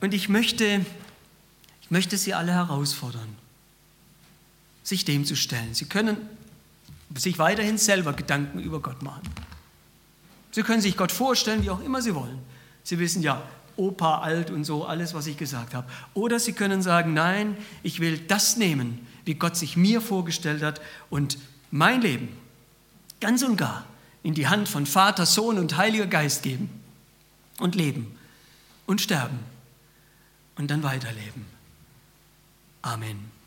und 0.00 0.12
ich 0.12 0.28
möchte, 0.28 0.84
ich 1.82 1.90
möchte 1.90 2.16
sie 2.16 2.34
alle 2.34 2.52
herausfordern, 2.52 3.28
sich 4.82 5.04
dem 5.04 5.24
zu 5.24 5.36
stellen. 5.36 5.74
Sie 5.74 5.84
können 5.84 6.16
sich 7.14 7.38
weiterhin 7.38 7.78
selber 7.78 8.12
Gedanken 8.12 8.58
über 8.58 8.80
Gott 8.80 9.02
machen. 9.02 9.22
Sie 10.50 10.62
können 10.62 10.80
sich 10.80 10.96
Gott 10.96 11.12
vorstellen, 11.12 11.62
wie 11.62 11.70
auch 11.70 11.80
immer 11.80 12.02
Sie 12.02 12.14
wollen. 12.14 12.38
Sie 12.82 12.98
wissen 12.98 13.22
ja, 13.22 13.42
Opa 13.76 14.18
alt 14.18 14.50
und 14.50 14.64
so, 14.64 14.84
alles, 14.84 15.14
was 15.14 15.26
ich 15.28 15.36
gesagt 15.36 15.74
habe. 15.74 15.88
Oder 16.14 16.40
Sie 16.40 16.52
können 16.52 16.82
sagen, 16.82 17.14
nein, 17.14 17.56
ich 17.82 18.00
will 18.00 18.18
das 18.18 18.56
nehmen, 18.56 19.06
wie 19.24 19.34
Gott 19.34 19.56
sich 19.56 19.76
mir 19.76 20.00
vorgestellt 20.00 20.62
hat 20.62 20.80
und 21.10 21.38
mein 21.70 22.00
Leben 22.00 22.28
ganz 23.20 23.42
und 23.42 23.56
gar 23.56 23.84
in 24.22 24.34
die 24.34 24.48
Hand 24.48 24.68
von 24.68 24.86
Vater, 24.86 25.26
Sohn 25.26 25.58
und 25.58 25.76
Heiliger 25.76 26.06
Geist 26.06 26.42
geben 26.42 26.68
und 27.58 27.74
leben 27.74 28.18
und 28.86 29.00
sterben 29.00 29.38
und 30.56 30.70
dann 30.70 30.82
weiterleben. 30.82 31.46
Amen. 32.82 33.37